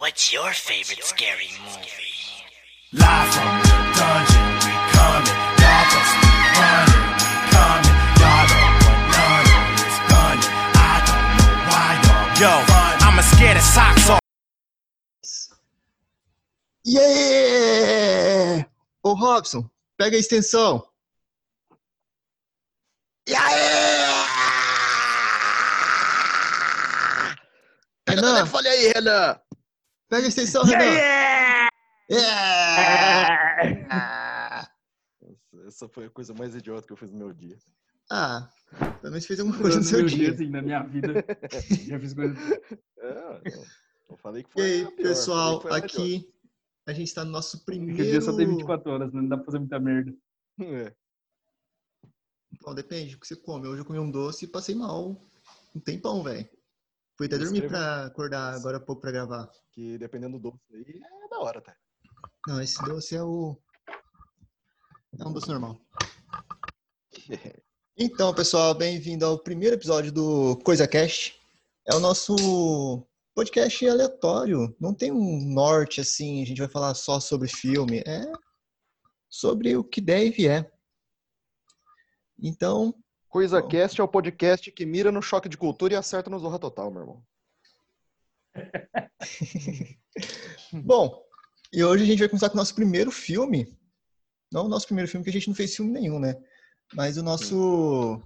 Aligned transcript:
What's 0.00 0.32
your 0.32 0.50
favorite 0.54 1.04
scary 1.04 1.50
movie? 1.60 1.84
Live 2.94 3.28
from 3.34 3.60
the 3.60 3.68
dungeon, 4.00 4.48
we 4.64 4.72
coming. 4.96 5.36
Y'all 5.60 5.84
just 5.92 6.12
be 6.24 6.32
running, 6.56 7.04
we 7.20 7.28
coming. 7.52 7.96
Y'all 8.16 8.48
don't 8.48 8.80
want 8.80 9.12
none 9.12 9.44
of 9.44 9.76
this 9.76 9.96
gunning. 10.08 10.56
I 10.80 11.04
don't 11.04 11.36
know 11.36 11.52
why 11.68 12.00
y'all 12.00 12.32
Yo, 12.40 12.48
running. 12.48 13.04
I'ma 13.04 13.20
scare 13.20 13.52
the 13.52 13.60
socks 13.60 14.08
off. 14.08 14.24
Yeah! 16.82 18.64
Oh, 19.04 19.10
Ô 19.10 19.14
Robson, 19.16 19.70
pega 19.98 20.16
a 20.16 20.18
extensão. 20.18 20.82
Pega 23.26 23.38
o 28.22 28.24
Renan, 28.24 28.34
telefone 28.34 28.68
aí, 28.68 28.92
Renan. 28.94 29.38
Pega 30.10 30.26
a 30.26 30.28
extensão, 30.28 30.64
Renan. 30.64 30.84
Yeah! 32.10 33.30
Nossa, 35.22 35.68
Essa 35.68 35.88
foi 35.88 36.06
a 36.06 36.10
coisa 36.10 36.34
mais 36.34 36.54
idiota 36.54 36.86
que 36.86 36.92
eu 36.92 36.96
fiz 36.96 37.10
no 37.10 37.18
meu 37.18 37.32
dia. 37.32 37.56
Ah, 38.10 38.50
pelo 39.00 39.12
menos 39.12 39.26
fez 39.26 39.38
alguma 39.40 39.56
coisa 39.58 39.76
no 39.76 39.82
no 39.82 39.88
seu 39.88 39.98
meu 40.00 40.08
dia. 40.08 40.32
assim, 40.32 40.48
na 40.50 40.60
minha 40.62 40.82
vida. 40.82 41.14
Já 41.86 41.98
fiz 42.00 42.12
coisa. 42.12 42.34
É, 42.98 43.40
eu 44.10 44.16
falei 44.16 44.42
que 44.42 44.50
E 44.50 44.52
foi. 44.52 44.62
aí, 44.62 44.80
a 44.82 44.86
pior, 44.86 44.90
falei 44.96 45.04
pessoal, 45.08 45.68
a 45.72 45.76
aqui 45.76 46.28
a 46.86 46.92
gente 46.92 47.14
tá 47.14 47.24
no 47.24 47.30
nosso 47.30 47.64
Porque 47.64 47.78
o 47.80 47.84
primeiro... 47.84 48.10
dia 48.10 48.20
só 48.20 48.36
tem 48.36 48.48
24 48.48 48.90
horas, 48.90 49.12
né? 49.12 49.20
não 49.22 49.28
dá 49.28 49.36
pra 49.36 49.46
fazer 49.46 49.58
muita 49.60 49.78
merda. 49.78 50.12
É. 50.60 50.92
Bom, 52.62 52.74
depende 52.74 53.14
do 53.14 53.20
que 53.20 53.26
você 53.28 53.36
come. 53.36 53.68
Hoje 53.68 53.82
eu 53.82 53.86
comi 53.86 53.98
um 54.00 54.10
doce 54.10 54.44
e 54.44 54.48
passei 54.48 54.74
mal 54.74 55.16
um 55.74 55.80
tempão, 55.80 56.22
velho. 56.24 56.48
Fui 57.20 57.26
até 57.26 57.36
dormir 57.36 57.68
pra 57.68 58.06
acordar 58.06 58.54
agora 58.54 58.78
há 58.78 58.80
pouco 58.80 59.02
pra 59.02 59.10
gravar. 59.10 59.46
Que 59.72 59.98
dependendo 59.98 60.38
do 60.38 60.52
doce 60.52 60.74
aí, 60.74 61.02
é 61.22 61.28
da 61.28 61.38
hora, 61.38 61.60
tá? 61.60 61.76
Não, 62.46 62.62
esse 62.62 62.82
doce 62.82 63.14
é 63.14 63.22
o... 63.22 63.60
É 65.18 65.28
um 65.28 65.30
doce 65.30 65.46
normal. 65.46 65.78
Então, 67.94 68.32
pessoal, 68.32 68.72
bem-vindo 68.72 69.26
ao 69.26 69.38
primeiro 69.38 69.76
episódio 69.76 70.10
do 70.10 70.56
Coisa 70.64 70.88
Cast. 70.88 71.38
É 71.86 71.94
o 71.94 72.00
nosso 72.00 73.06
podcast 73.34 73.86
aleatório. 73.86 74.74
Não 74.80 74.94
tem 74.94 75.12
um 75.12 75.44
norte 75.52 76.00
assim, 76.00 76.42
a 76.42 76.46
gente 76.46 76.60
vai 76.60 76.68
falar 76.68 76.94
só 76.94 77.20
sobre 77.20 77.48
filme. 77.48 78.02
É 78.06 78.32
sobre 79.28 79.76
o 79.76 79.84
que 79.84 80.00
der 80.00 80.24
e 80.24 80.30
vier. 80.30 80.72
Então, 82.38 82.94
Coisa 83.30 83.62
Bom. 83.62 83.68
Cast 83.68 84.00
é 84.00 84.04
o 84.04 84.08
podcast 84.08 84.72
que 84.72 84.84
mira 84.84 85.12
no 85.12 85.22
choque 85.22 85.48
de 85.48 85.56
cultura 85.56 85.94
e 85.94 85.96
acerta 85.96 86.28
no 86.28 86.38
Zorra 86.38 86.58
Total, 86.58 86.90
meu 86.90 87.02
irmão. 87.02 87.24
bom, 90.84 91.24
e 91.72 91.84
hoje 91.84 92.02
a 92.02 92.06
gente 92.08 92.18
vai 92.18 92.28
começar 92.28 92.48
com 92.48 92.56
o 92.56 92.58
nosso 92.58 92.74
primeiro 92.74 93.12
filme. 93.12 93.78
Não 94.52 94.66
o 94.66 94.68
nosso 94.68 94.86
primeiro 94.86 95.08
filme, 95.08 95.22
que 95.22 95.30
a 95.30 95.32
gente 95.32 95.46
não 95.46 95.54
fez 95.54 95.76
filme 95.76 95.92
nenhum, 95.92 96.18
né? 96.18 96.34
Mas 96.92 97.16
o 97.16 97.22
nosso 97.22 98.20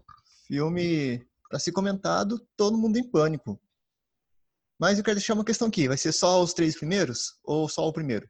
filme 0.48 1.22
para 1.50 1.58
ser 1.58 1.72
comentado, 1.72 2.41
Todo 2.56 2.78
Mundo 2.78 2.97
em 2.97 3.06
Pânico. 3.06 3.60
Mas 4.80 4.97
eu 4.97 5.05
quero 5.05 5.16
deixar 5.16 5.34
uma 5.34 5.44
questão 5.44 5.69
aqui: 5.69 5.86
vai 5.86 5.98
ser 5.98 6.12
só 6.12 6.42
os 6.42 6.55
três 6.55 6.78
primeiros 6.78 7.38
ou 7.44 7.69
só 7.69 7.86
o 7.86 7.92
primeiro? 7.92 8.27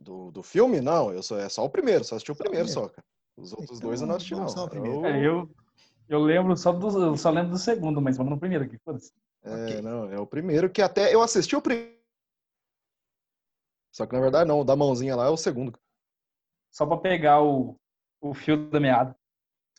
Do, 0.00 0.32
do 0.32 0.42
filme, 0.42 0.80
não, 0.80 1.12
eu 1.12 1.20
é 1.38 1.48
só 1.48 1.64
o 1.64 1.70
primeiro, 1.70 2.04
só 2.04 2.16
assisti 2.16 2.32
o 2.32 2.36
primeiro. 2.36 2.68
só, 2.68 2.88
cara. 2.88 3.04
Os 3.36 3.52
outros 3.52 3.78
Então, 3.78 3.88
dois 3.88 4.00
eu 4.00 4.06
não 4.06 4.16
assisti, 4.16 4.34
não. 4.34 4.48
só 4.48 4.64
o 4.64 4.68
primeiro. 4.68 5.04
É, 5.06 5.26
eu, 5.26 5.50
eu 6.08 6.20
lembro 6.20 6.56
só 6.56 6.72
do. 6.72 6.86
Eu 7.02 7.16
só 7.16 7.30
lembro 7.30 7.52
do 7.52 7.58
segundo, 7.58 8.00
mas 8.00 8.16
vamos 8.16 8.32
no 8.32 8.38
primeiro 8.38 8.64
aqui. 8.64 8.78
Foda-se. 8.78 9.12
É, 9.42 9.54
Ok. 9.54 9.82
não, 9.82 10.10
é 10.12 10.18
o 10.18 10.26
primeiro 10.26 10.70
que 10.70 10.82
até 10.82 11.14
eu 11.14 11.22
assisti 11.22 11.56
o 11.56 11.62
primeiro. 11.62 11.98
Só 13.92 14.06
que 14.06 14.12
na 14.14 14.20
verdade 14.20 14.46
não, 14.48 14.60
o 14.60 14.64
da 14.64 14.76
mãozinha 14.76 15.16
lá 15.16 15.26
é 15.26 15.30
o 15.30 15.36
segundo. 15.36 15.78
Só 16.70 16.86
pra 16.86 16.96
pegar 16.98 17.42
o, 17.42 17.76
o 18.20 18.32
fio 18.34 18.70
da 18.70 18.78
meada. 18.78 19.16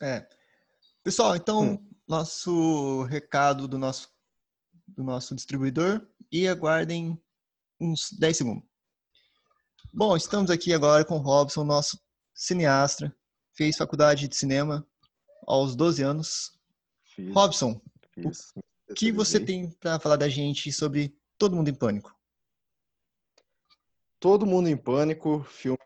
É. 0.02 0.28
Pessoal, 1.02 1.34
então, 1.36 1.62
Hum. 1.74 1.90
nosso 2.06 3.02
recado 3.04 3.66
do 3.66 3.78
nosso, 3.78 4.08
do 4.86 5.02
nosso 5.02 5.34
distribuidor 5.34 6.06
e 6.30 6.46
aguardem 6.46 7.20
uns 7.80 8.10
10 8.18 8.36
segundos. 8.36 8.64
Bom, 9.92 10.16
estamos 10.16 10.50
aqui 10.50 10.72
agora 10.74 11.04
com 11.04 11.14
o 11.16 11.22
Robson, 11.22 11.64
nosso 11.64 11.98
cineasta. 12.34 13.14
Fez 13.54 13.76
faculdade 13.76 14.28
de 14.28 14.36
cinema 14.36 14.86
aos 15.46 15.74
12 15.76 16.02
anos. 16.02 16.58
Fiz, 17.04 17.34
Robson, 17.34 17.80
fiz. 18.12 18.52
o 18.88 18.94
que 18.94 19.12
você 19.12 19.38
tem 19.38 19.70
para 19.70 19.98
falar 19.98 20.16
da 20.16 20.28
gente 20.28 20.72
sobre 20.72 21.14
Todo 21.36 21.56
Mundo 21.56 21.68
em 21.68 21.74
Pânico? 21.74 22.14
Todo 24.18 24.46
Mundo 24.46 24.68
em 24.68 24.76
Pânico, 24.76 25.44
filme 25.44 25.78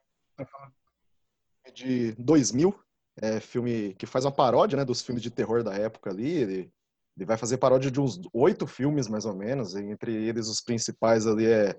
de 1.74 2.12
2000, 2.12 2.78
é 3.16 3.40
filme 3.40 3.94
que 3.94 4.06
faz 4.06 4.24
uma 4.24 4.32
paródia, 4.32 4.76
né, 4.76 4.84
dos 4.84 5.02
filmes 5.02 5.22
de 5.22 5.30
terror 5.30 5.62
da 5.62 5.74
época 5.74 6.10
ali. 6.10 6.28
Ele, 6.28 6.72
ele 7.16 7.26
vai 7.26 7.36
fazer 7.36 7.56
paródia 7.56 7.90
de 7.90 8.00
uns 8.00 8.20
oito 8.32 8.66
filmes, 8.66 9.08
mais 9.08 9.24
ou 9.24 9.34
menos, 9.34 9.74
entre 9.74 10.12
eles 10.12 10.48
os 10.48 10.60
principais 10.60 11.26
ali 11.26 11.46
é 11.46 11.78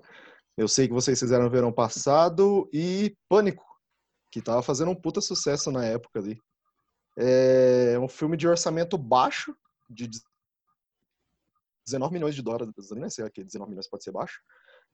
Eu 0.56 0.66
Sei 0.66 0.88
Que 0.88 0.94
Vocês 0.94 1.18
Fizeram 1.18 1.44
no 1.44 1.50
Verão 1.50 1.72
Passado 1.72 2.68
e 2.72 3.16
Pânico, 3.28 3.64
que 4.30 4.42
tava 4.42 4.62
fazendo 4.62 4.90
um 4.90 4.94
puta 4.94 5.20
sucesso 5.20 5.70
na 5.70 5.84
época 5.84 6.18
ali. 6.18 6.40
É 7.16 7.98
um 7.98 8.08
filme 8.08 8.36
de 8.36 8.46
orçamento 8.46 8.96
baixo, 8.96 9.54
de 9.90 10.08
19 11.86 12.12
milhões 12.12 12.34
de 12.34 12.42
dólares, 12.42 12.68
eu 12.90 12.96
nem 12.96 13.08
sei 13.10 13.24
aqui, 13.24 13.42
19 13.42 13.70
milhões 13.70 13.88
pode 13.88 14.04
ser 14.04 14.12
baixo, 14.12 14.40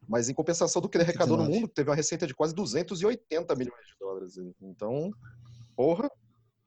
mas 0.08 0.28
em 0.28 0.34
compensação 0.34 0.80
do 0.80 0.88
que 0.88 0.96
ele 0.96 1.04
arrecadou 1.04 1.36
no 1.36 1.42
19. 1.42 1.60
mundo, 1.60 1.72
teve 1.72 1.90
uma 1.90 1.96
receita 1.96 2.26
de 2.26 2.34
quase 2.34 2.54
280 2.54 3.54
milhões 3.56 3.86
de 3.86 3.94
dólares. 3.98 4.34
Então, 4.60 5.10
porra, 5.76 6.08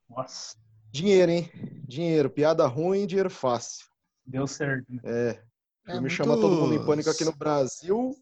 Nossa, 0.10 0.56
dinheiro, 0.92 1.32
hein? 1.32 1.50
Dinheiro, 1.88 2.30
piada 2.30 2.68
ruim, 2.68 3.08
dinheiro 3.08 3.30
fácil. 3.30 3.86
deu 4.26 4.46
certo. 4.46 4.86
Né? 4.92 5.00
É. 5.06 5.32
O 5.32 5.90
É 5.90 5.92
filme 5.94 6.00
muito- 6.02 6.14
chama 6.14 6.36
Todo 6.36 6.56
Mundo 6.62 6.74
em 6.76 6.86
Pânico 6.86 7.10
aqui 7.10 7.24
no 7.24 7.34
Brasil. 7.36 8.14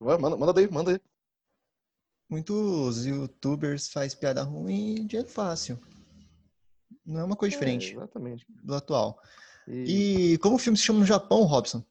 Vai, 0.00 0.16
manda, 0.18 0.36
manda 0.36 0.52
daí, 0.52 0.70
manda 0.70 0.92
aí. 0.92 1.00
Muitos 2.28 3.04
youtubers 3.06 3.90
faz 3.92 4.14
piada 4.14 4.42
ruim 4.42 4.94
e 4.94 5.04
dinheiro 5.04 5.28
fácil. 5.28 5.78
Não 7.04 7.20
é 7.20 7.24
uma 7.24 7.36
coisa 7.36 7.52
diferente 7.52 7.90
É, 7.90 7.96
exatamente. 7.96 8.46
do 8.48 8.74
atual. 8.74 9.20
E... 9.66 10.32
E 10.34 10.38
como 10.38 10.56
o 10.56 10.58
filme 10.58 10.78
se 10.78 10.84
chama 10.84 11.00
no 11.00 11.04
Japão, 11.06 11.42
Robson? 11.42 11.84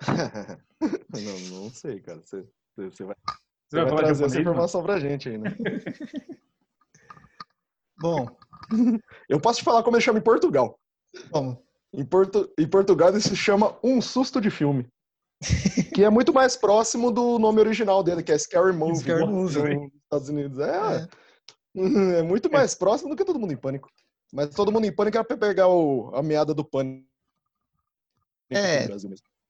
não, 1.14 1.60
não 1.60 1.70
sei, 1.70 2.00
cara. 2.00 2.20
Você, 2.20 2.46
você 2.76 3.04
vai, 3.04 3.14
Você 3.68 3.76
vai 3.76 3.88
falar 3.88 4.02
trazer 4.02 4.24
essa 4.24 4.34
japonês, 4.34 4.34
mano? 4.34 4.40
informação 4.40 4.82
pra 4.82 4.98
gente 5.00 5.28
aí, 5.28 5.38
né? 5.38 5.50
Bom, 7.98 8.26
Eu 9.28 9.40
posso 9.40 9.60
te 9.60 9.64
falar 9.64 9.82
como 9.82 9.96
ele 9.96 10.02
chama 10.02 10.18
em 10.18 10.22
Portugal. 10.22 10.78
como? 11.30 11.64
Em, 11.92 12.04
Portu... 12.04 12.52
em 12.58 12.68
Portugal 12.68 13.10
ele 13.10 13.20
se 13.20 13.36
chama 13.36 13.78
Um 13.82 14.00
Susto 14.00 14.40
de 14.40 14.50
Filme. 14.50 14.88
Que 15.94 16.04
é 16.04 16.10
muito 16.10 16.32
mais 16.32 16.56
próximo 16.56 17.10
do 17.10 17.38
nome 17.38 17.60
original 17.60 18.02
dele, 18.02 18.22
que 18.22 18.32
é 18.32 18.38
Scary 18.38 18.72
Movie. 18.72 19.00
Scary 19.00 19.26
nos 19.26 19.56
Movie. 19.56 19.90
Estados 20.04 20.28
Unidos. 20.28 20.58
É, 20.58 20.96
É. 20.96 21.08
é 22.18 22.22
muito 22.22 22.50
mais 22.50 22.74
próximo 22.74 23.10
do 23.10 23.16
que 23.16 23.24
Todo 23.24 23.38
Mundo 23.38 23.52
em 23.52 23.56
Pânico. 23.56 23.88
Mas 24.32 24.50
Todo 24.50 24.72
Mundo 24.72 24.86
em 24.86 24.94
Pânico 24.94 25.16
era 25.16 25.24
pra 25.24 25.36
pegar 25.36 25.68
o... 25.68 26.10
a 26.14 26.22
meada 26.22 26.54
do 26.54 26.64
pânico. 26.64 27.06
É. 28.50 28.86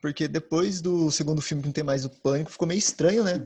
Porque 0.00 0.26
depois 0.26 0.80
do 0.80 1.10
segundo 1.10 1.40
filme 1.40 1.62
que 1.62 1.68
não 1.68 1.72
tem 1.72 1.84
mais 1.84 2.04
o 2.04 2.10
pânico, 2.10 2.50
ficou 2.50 2.66
meio 2.66 2.78
estranho, 2.78 3.22
né? 3.22 3.38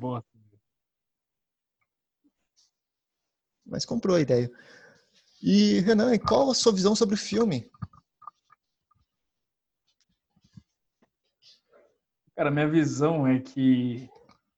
Mas 3.64 3.84
comprou 3.84 4.16
a 4.16 4.20
ideia. 4.20 4.50
E, 5.42 5.80
Renan, 5.80 6.16
qual 6.18 6.50
a 6.50 6.54
sua 6.54 6.72
visão 6.72 6.94
sobre 6.94 7.14
o 7.14 7.18
filme? 7.18 7.70
Cara, 12.36 12.50
minha 12.50 12.68
visão 12.68 13.26
é 13.26 13.40
que 13.40 14.10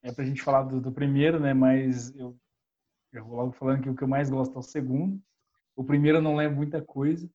é 0.03 0.11
pra 0.11 0.25
gente 0.25 0.41
falar 0.41 0.63
do, 0.63 0.81
do 0.81 0.91
primeiro, 0.91 1.39
né? 1.39 1.53
Mas 1.53 2.13
eu 2.13 2.37
já 3.13 3.23
vou 3.23 3.37
logo 3.37 3.53
falando 3.53 3.81
que 3.81 3.89
o 3.89 3.95
que 3.95 4.03
eu 4.03 4.07
mais 4.07 4.29
gosto 4.29 4.53
é 4.53 4.59
o 4.59 4.61
segundo. 4.61 5.19
O 5.77 5.83
primeiro 5.83 6.17
eu 6.17 6.21
não 6.21 6.35
lembro 6.35 6.57
muita 6.57 6.81
coisa, 6.81 7.29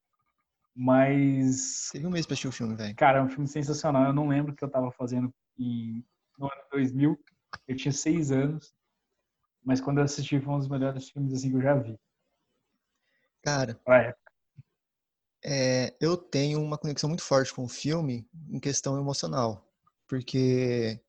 mas 0.77 1.89
Teve 1.91 2.07
um 2.07 2.11
mês 2.11 2.27
pra 2.27 2.35
assistir 2.35 2.49
o 2.49 2.53
filme, 2.53 2.75
velho. 2.75 2.95
Cara, 2.95 3.21
é 3.21 3.23
um 3.23 3.29
filme 3.31 3.49
sensacional. 3.49 4.05
Eu 4.05 4.13
não 4.13 4.29
lembro 4.29 4.53
o 4.53 4.55
que 4.55 4.63
eu 4.63 4.71
tava 4.71 4.93
fazendo 4.93 5.33
em, 5.59 6.05
no 6.39 6.45
ano 6.45 6.63
2000. 6.71 7.19
Eu 7.67 7.77
tinha 7.77 7.93
seis 7.93 8.31
anos. 8.31 8.75
Mas 9.65 9.81
quando 9.81 9.97
eu 9.97 10.05
assisti, 10.05 10.39
foi 10.39 10.53
um 10.53 10.59
dos 10.59 10.69
melhores 10.69 11.09
filmes 11.09 11.33
assim 11.33 11.49
que 11.51 11.57
eu 11.57 11.63
já 11.63 11.75
vi. 11.75 11.99
Cara, 13.43 13.81
Pra 13.83 14.03
época. 14.03 14.33
é, 15.43 15.95
eu 15.99 16.19
tenho 16.19 16.61
uma 16.63 16.77
conexão 16.77 17.09
muito 17.09 17.23
forte 17.23 17.53
com 17.55 17.65
o 17.65 17.69
filme 17.69 18.29
em 18.51 18.61
questão 18.61 18.99
emocional. 18.99 19.64
Porque 20.09 21.01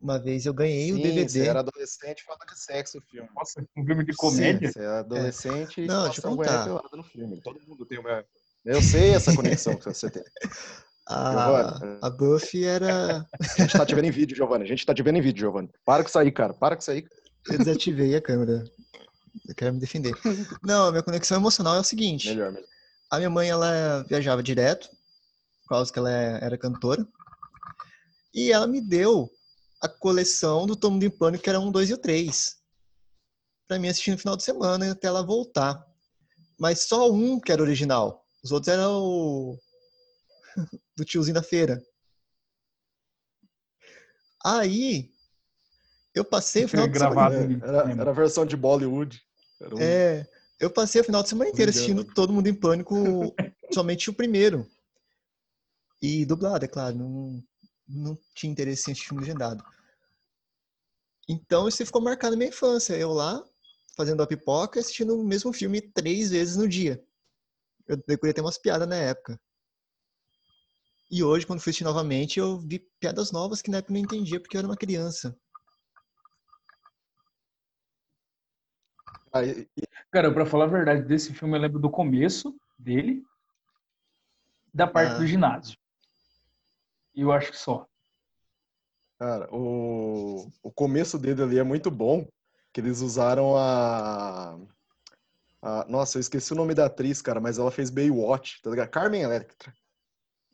Uma 0.00 0.18
vez 0.18 0.44
eu 0.46 0.52
ganhei 0.52 0.92
o 0.92 0.96
Sim, 0.96 1.02
DVD. 1.02 1.28
Você 1.28 1.46
era 1.48 1.60
adolescente 1.60 2.20
e 2.20 2.24
fala 2.24 2.38
de 2.46 2.58
sexo 2.58 2.98
o 2.98 3.00
filme. 3.02 3.28
Nossa, 3.34 3.64
um 3.76 3.84
filme 3.86 4.04
de 4.04 4.12
comédia. 4.14 4.70
Você 4.72 4.80
é 4.80 4.86
adolescente 4.86 5.80
e 5.80 5.86
Não, 5.86 6.04
deixa 6.04 6.20
eu 6.20 6.36
contar. 6.36 6.64
pelada 6.64 6.96
no 6.96 7.04
filme. 7.04 7.40
Todo 7.40 7.60
mundo 7.66 7.86
tem 7.86 7.98
uma. 7.98 8.24
Eu 8.64 8.82
sei 8.82 9.10
essa 9.14 9.34
conexão 9.34 9.76
que 9.76 9.84
você 9.84 10.10
tem. 10.10 10.22
A, 11.06 11.30
Giovanni. 11.78 11.98
a 12.02 12.10
Buffy 12.10 12.64
era. 12.64 13.26
A 13.40 13.62
gente 13.62 13.72
tá 13.72 13.86
te 13.86 13.94
vendo 13.94 14.06
em 14.06 14.10
vídeo, 14.10 14.36
Giovanni. 14.36 14.64
A 14.64 14.68
gente 14.68 14.84
tá 14.84 14.94
te 14.94 15.02
vendo 15.02 15.16
em 15.18 15.22
vídeo, 15.22 15.40
Giovanni. 15.40 15.70
Para 15.84 16.02
com 16.02 16.08
isso 16.08 16.18
aí, 16.18 16.30
cara. 16.32 16.52
Para 16.54 16.76
com 16.76 16.80
isso 16.82 16.90
aí. 16.90 17.06
Eu 17.48 17.58
desativei 17.58 18.14
a 18.16 18.20
câmera. 18.22 18.64
Eu 19.48 19.54
quero 19.54 19.74
me 19.74 19.80
defender. 19.80 20.14
Não, 20.62 20.86
a 20.86 20.90
minha 20.90 21.02
conexão 21.02 21.36
emocional 21.38 21.76
é 21.76 21.80
o 21.80 21.84
seguinte. 21.84 22.28
Melhor, 22.28 22.52
melhor. 22.52 22.68
A 23.10 23.18
minha 23.18 23.28
mãe, 23.30 23.48
ela 23.50 24.02
viajava 24.08 24.42
direto, 24.42 24.88
por 25.62 25.68
causa 25.70 25.92
que 25.92 25.98
ela 25.98 26.10
é- 26.10 26.38
era 26.42 26.56
cantora. 26.58 27.06
E 28.34 28.50
ela 28.50 28.66
me 28.66 28.80
deu 28.80 29.30
a 29.80 29.88
coleção 29.88 30.66
do 30.66 30.74
Todo 30.74 30.92
Mundo 30.92 31.04
em 31.04 31.10
Pânico, 31.10 31.44
que 31.44 31.48
era 31.48 31.60
um, 31.60 31.70
dois 31.70 31.88
e 31.88 31.94
o 31.94 31.98
três. 31.98 32.56
Pra 33.68 33.78
mim 33.78 33.88
assistir 33.88 34.10
no 34.10 34.18
final 34.18 34.36
de 34.36 34.42
semana, 34.42 34.90
até 34.90 35.06
ela 35.06 35.22
voltar. 35.24 35.86
Mas 36.58 36.80
só 36.84 37.10
um 37.10 37.38
que 37.40 37.52
era 37.52 37.62
original. 37.62 38.26
Os 38.42 38.50
outros 38.52 38.72
eram 38.72 39.02
o... 39.02 39.58
do 40.96 41.04
tiozinho 41.04 41.34
da 41.34 41.42
feira. 41.42 41.80
Aí, 44.44 45.10
eu 46.14 46.24
passei 46.24 46.64
o 46.64 46.68
final 46.68 46.86
de 46.88 46.98
semana... 46.98 47.44
Em- 47.44 47.60
Era, 47.62 47.90
era 47.90 48.10
a 48.10 48.14
versão 48.14 48.44
de 48.44 48.56
Bollywood. 48.56 49.22
Era 49.60 49.74
um- 49.74 49.80
É, 49.80 50.28
eu 50.60 50.70
passei 50.70 51.00
o 51.00 51.04
final 51.04 51.22
de 51.22 51.28
semana 51.30 51.50
inteiro 51.50 51.70
assistindo 51.70 52.04
Todo 52.04 52.32
Mundo 52.32 52.46
em 52.48 52.54
Pânico, 52.54 52.94
somente 53.72 54.10
o 54.10 54.14
primeiro. 54.14 54.68
E 56.02 56.26
dublado, 56.26 56.64
é 56.64 56.68
claro, 56.68 56.96
não, 56.96 57.42
não 57.86 58.18
tinha 58.34 58.50
interesse 58.50 58.88
em 58.88 58.92
assistir 58.92 59.08
filme 59.08 59.22
legendado. 59.22 59.64
Então 61.28 61.68
isso 61.68 61.84
ficou 61.84 62.02
marcado 62.02 62.32
na 62.32 62.38
minha 62.38 62.50
infância. 62.50 62.94
Eu 62.94 63.12
lá, 63.12 63.42
fazendo 63.96 64.22
a 64.22 64.26
pipoca 64.26 64.78
e 64.78 64.80
assistindo 64.80 65.18
o 65.18 65.24
mesmo 65.24 65.52
filme 65.52 65.80
três 65.80 66.30
vezes 66.30 66.56
no 66.56 66.68
dia. 66.68 67.02
Eu 67.86 67.96
decorei 68.06 68.32
até 68.32 68.40
umas 68.40 68.58
piadas 68.58 68.88
na 68.88 68.96
época. 68.96 69.40
E 71.10 71.22
hoje, 71.22 71.46
quando 71.46 71.60
fui 71.60 71.70
assistir 71.70 71.84
novamente, 71.84 72.40
eu 72.40 72.58
vi 72.58 72.78
piadas 72.98 73.30
novas 73.30 73.62
que 73.62 73.70
na 73.70 73.78
época 73.78 73.92
eu 73.92 73.94
não 73.94 74.04
entendia 74.04 74.40
porque 74.40 74.56
eu 74.56 74.60
era 74.60 74.68
uma 74.68 74.76
criança. 74.76 75.38
Cara, 80.10 80.32
pra 80.32 80.46
falar 80.46 80.64
a 80.64 80.68
verdade, 80.68 81.02
desse 81.02 81.34
filme 81.34 81.56
eu 81.56 81.60
lembro 81.60 81.80
do 81.80 81.90
começo 81.90 82.56
dele, 82.78 83.22
da 84.72 84.86
parte 84.86 85.14
Ah. 85.14 85.18
do 85.18 85.26
ginásio. 85.26 85.76
E 87.14 87.20
eu 87.22 87.32
acho 87.32 87.50
que 87.52 87.58
só. 87.58 87.86
Cara, 89.18 89.48
o, 89.54 90.50
o 90.62 90.70
começo 90.72 91.18
dele 91.18 91.42
ali 91.42 91.58
é 91.58 91.62
muito 91.62 91.90
bom, 91.90 92.26
que 92.72 92.80
eles 92.80 93.00
usaram 93.00 93.56
a, 93.56 94.58
a- 95.62 95.86
Nossa, 95.88 96.18
eu 96.18 96.20
esqueci 96.20 96.52
o 96.52 96.56
nome 96.56 96.74
da 96.74 96.86
atriz, 96.86 97.22
cara, 97.22 97.40
mas 97.40 97.58
ela 97.58 97.70
fez 97.70 97.90
Baywatch, 97.90 98.60
tá 98.62 98.70
ligado? 98.70 98.88
Carmen 98.90 99.22
Electra. 99.22 99.72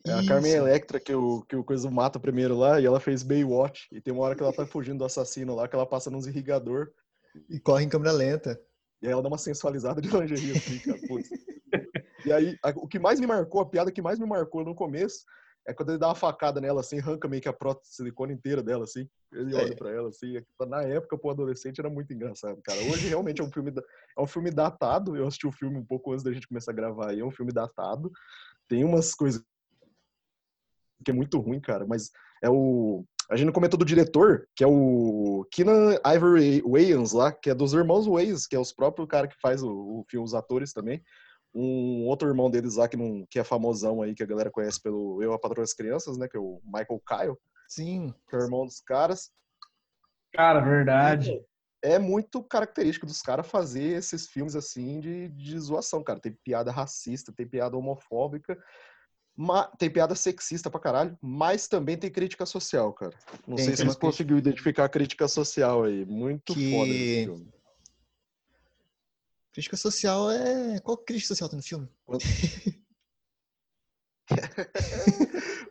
É 0.05 0.11
a 0.13 0.25
Carmen 0.25 0.51
Isso. 0.51 0.61
Electra 0.61 0.99
que 0.99 1.13
o, 1.13 1.41
que 1.43 1.55
o 1.55 1.63
Coisa 1.63 1.89
mata 1.91 2.19
primeiro 2.19 2.55
lá, 2.57 2.79
e 2.79 2.85
ela 2.85 2.99
fez 2.99 3.21
Baywatch. 3.23 3.87
E 3.91 4.01
tem 4.01 4.13
uma 4.13 4.23
hora 4.23 4.35
que 4.35 4.41
ela 4.41 4.53
tá 4.53 4.65
fugindo 4.65 4.99
do 4.99 5.05
assassino 5.05 5.53
lá, 5.55 5.67
que 5.67 5.75
ela 5.75 5.85
passa 5.85 6.09
nos 6.09 6.25
irrigador, 6.27 6.91
E 7.49 7.59
corre 7.59 7.83
em 7.83 7.89
câmera 7.89 8.11
lenta. 8.11 8.59
e 9.01 9.07
aí 9.07 9.13
ela 9.13 9.21
dá 9.21 9.27
uma 9.27 9.37
sensualizada 9.37 10.01
de 10.01 10.09
lingerie 10.09 10.51
assim, 10.51 10.79
cara. 10.79 10.99
Putz. 11.07 11.29
E 12.25 12.31
aí, 12.31 12.57
a- 12.63 12.73
o 12.75 12.87
que 12.87 12.99
mais 12.99 13.19
me 13.19 13.27
marcou, 13.27 13.61
a 13.61 13.65
piada 13.69 13.91
que 13.91 14.01
mais 14.01 14.17
me 14.19 14.25
marcou 14.25 14.63
no 14.65 14.73
começo, 14.75 15.23
é 15.67 15.73
quando 15.73 15.89
ele 15.89 15.99
dá 15.99 16.07
uma 16.07 16.15
facada 16.15 16.59
nela, 16.59 16.81
assim, 16.81 16.99
arranca 16.99 17.27
meio 17.27 17.41
que 17.41 17.47
a 17.47 17.53
prótese 17.53 17.93
silicone 17.93 18.33
inteira 18.33 18.63
dela, 18.63 18.83
assim. 18.83 19.07
Ele 19.31 19.53
olha 19.55 19.71
É. 19.73 19.75
pra 19.75 19.91
ela, 19.91 20.09
assim. 20.09 20.41
Na 20.67 20.81
época, 20.81 21.17
pro 21.17 21.29
adolescente, 21.29 21.79
era 21.79 21.89
muito 21.89 22.11
engraçado, 22.13 22.59
cara. 22.63 22.79
Hoje, 22.81 23.07
realmente, 23.07 23.41
é 23.41 23.43
um 23.43 23.51
filme, 23.51 23.71
é 24.17 24.21
um 24.21 24.27
filme 24.27 24.49
datado. 24.49 25.15
Eu 25.15 25.27
assisti 25.27 25.45
o 25.47 25.51
filme 25.51 25.77
um 25.77 25.85
pouco 25.85 26.11
antes 26.11 26.23
da 26.23 26.31
gente 26.31 26.47
começar 26.47 26.71
a 26.71 26.75
gravar 26.75 27.11
aí. 27.11 27.19
É 27.19 27.25
um 27.25 27.31
filme 27.31 27.51
datado. 27.51 28.11
Tem 28.67 28.83
umas 28.83 29.13
coisas 29.13 29.43
que 31.03 31.11
é 31.11 31.13
muito 31.13 31.39
ruim, 31.39 31.59
cara, 31.59 31.85
mas 31.85 32.11
é 32.43 32.49
o... 32.49 33.03
A 33.29 33.35
gente 33.35 33.45
não 33.45 33.53
comentou 33.53 33.77
do 33.77 33.85
diretor, 33.85 34.47
que 34.55 34.63
é 34.63 34.67
o 34.67 35.47
Keenan 35.51 35.95
Ivory 36.05 36.61
Wayans 36.63 37.13
lá, 37.13 37.31
que 37.31 37.49
é 37.49 37.55
dos 37.55 37.71
irmãos 37.73 38.05
Wayans, 38.05 38.45
que 38.45 38.55
é 38.55 38.59
os 38.59 38.73
próprios 38.73 39.07
cara 39.07 39.27
que 39.27 39.39
faz 39.41 39.63
o, 39.63 39.71
o 39.71 40.05
filme, 40.09 40.25
os 40.25 40.33
atores 40.33 40.73
também. 40.73 41.01
Um 41.53 42.05
outro 42.05 42.27
irmão 42.29 42.49
deles 42.49 42.75
lá 42.75 42.87
que, 42.87 42.95
não, 42.95 43.25
que 43.29 43.37
é 43.37 43.43
famosão 43.43 44.01
aí, 44.01 44.15
que 44.15 44.23
a 44.23 44.25
galera 44.27 44.49
conhece 44.49 44.81
pelo 44.81 45.21
Eu, 45.21 45.33
a 45.33 45.39
Patroa 45.39 45.63
das 45.63 45.73
Crianças, 45.73 46.17
né? 46.17 46.27
Que 46.27 46.37
é 46.37 46.39
o 46.39 46.61
Michael 46.63 47.01
Kyle, 47.05 47.35
Sim. 47.67 48.13
que 48.29 48.35
é 48.35 48.39
o 48.39 48.43
irmão 48.43 48.65
dos 48.65 48.79
caras. 48.79 49.29
Cara, 50.33 50.61
verdade. 50.61 51.43
É 51.83 51.97
muito 51.99 52.41
característico 52.43 53.05
dos 53.05 53.21
caras 53.21 53.47
fazer 53.47 53.97
esses 53.97 54.27
filmes 54.27 54.55
assim 54.55 54.99
de, 54.99 55.27
de 55.29 55.59
zoação, 55.59 56.03
cara. 56.03 56.19
Tem 56.19 56.31
piada 56.43 56.71
racista, 56.71 57.33
tem 57.33 57.45
piada 57.47 57.75
homofóbica, 57.75 58.57
ma- 59.35 59.67
tem 59.79 59.89
piada 59.89 60.15
sexista 60.15 60.69
pra 60.69 60.79
caralho, 60.79 61.17
mas 61.19 61.67
também 61.67 61.97
tem 61.97 62.09
crítica 62.11 62.45
social, 62.45 62.93
cara. 62.93 63.13
Não 63.47 63.55
Tem, 63.55 63.65
sei 63.65 63.75
se 63.75 63.81
eles 63.81 63.95
conseguiram 63.95 64.37
identificar 64.37 64.85
a 64.85 64.89
crítica 64.89 65.27
social 65.27 65.83
aí. 65.83 66.05
Muito 66.05 66.53
Que- 66.53 66.71
foda 66.71 66.91
esse 66.91 67.23
filme. 67.25 67.51
Crítica 69.53 69.75
social 69.77 70.31
é. 70.31 70.79
Qual 70.79 70.97
crítica 70.97 71.27
social 71.29 71.49
tem 71.49 71.57
no 71.57 71.63
filme? 71.63 71.89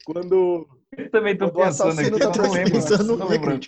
Quando, 0.04 0.66
Eu 0.96 1.10
também 1.10 1.36
tô 1.36 1.50
Quando 1.50 1.56
o 1.60 1.64
pensando 1.64 1.90
aqui, 2.00 2.00
assassino 2.00 2.18
eu 2.18 2.32
tá 2.32 2.42
não 2.42 2.52
lembro. 2.52 2.72
pensando 2.72 3.16
não 3.16 3.28
lembro. 3.28 3.60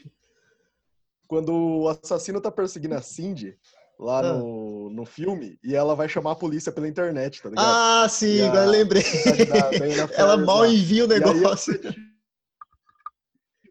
quando 1.29 1.53
o 1.55 1.89
assassino 1.89 2.41
tá 2.41 2.51
perseguindo 2.51 2.95
a 2.95 3.01
Cindy 3.03 3.59
lá 3.99 4.19
Ah. 4.21 4.33
no, 4.35 4.91
no 4.91 5.05
filme 5.07 5.59
e 5.63 5.75
ela 5.75 5.95
vai 5.95 6.09
chamar 6.09 6.33
a 6.33 6.37
polícia 6.37 6.73
pela 6.73 6.89
internet, 6.89 7.41
tá 7.41 7.49
ligado? 7.49 7.65
Ah, 7.67 8.09
sim, 8.09 8.37
E 8.37 8.43
a- 8.43 8.49
agora 8.49 8.67
lembrei. 8.67 9.03
Da- 9.49 9.71
da 9.71 9.87
Diana 9.87 10.13
Ela 10.15 10.37
mal 10.37 10.67
envia 10.67 11.05
o 11.07 11.11
E 11.11 11.15
aí 11.15 11.23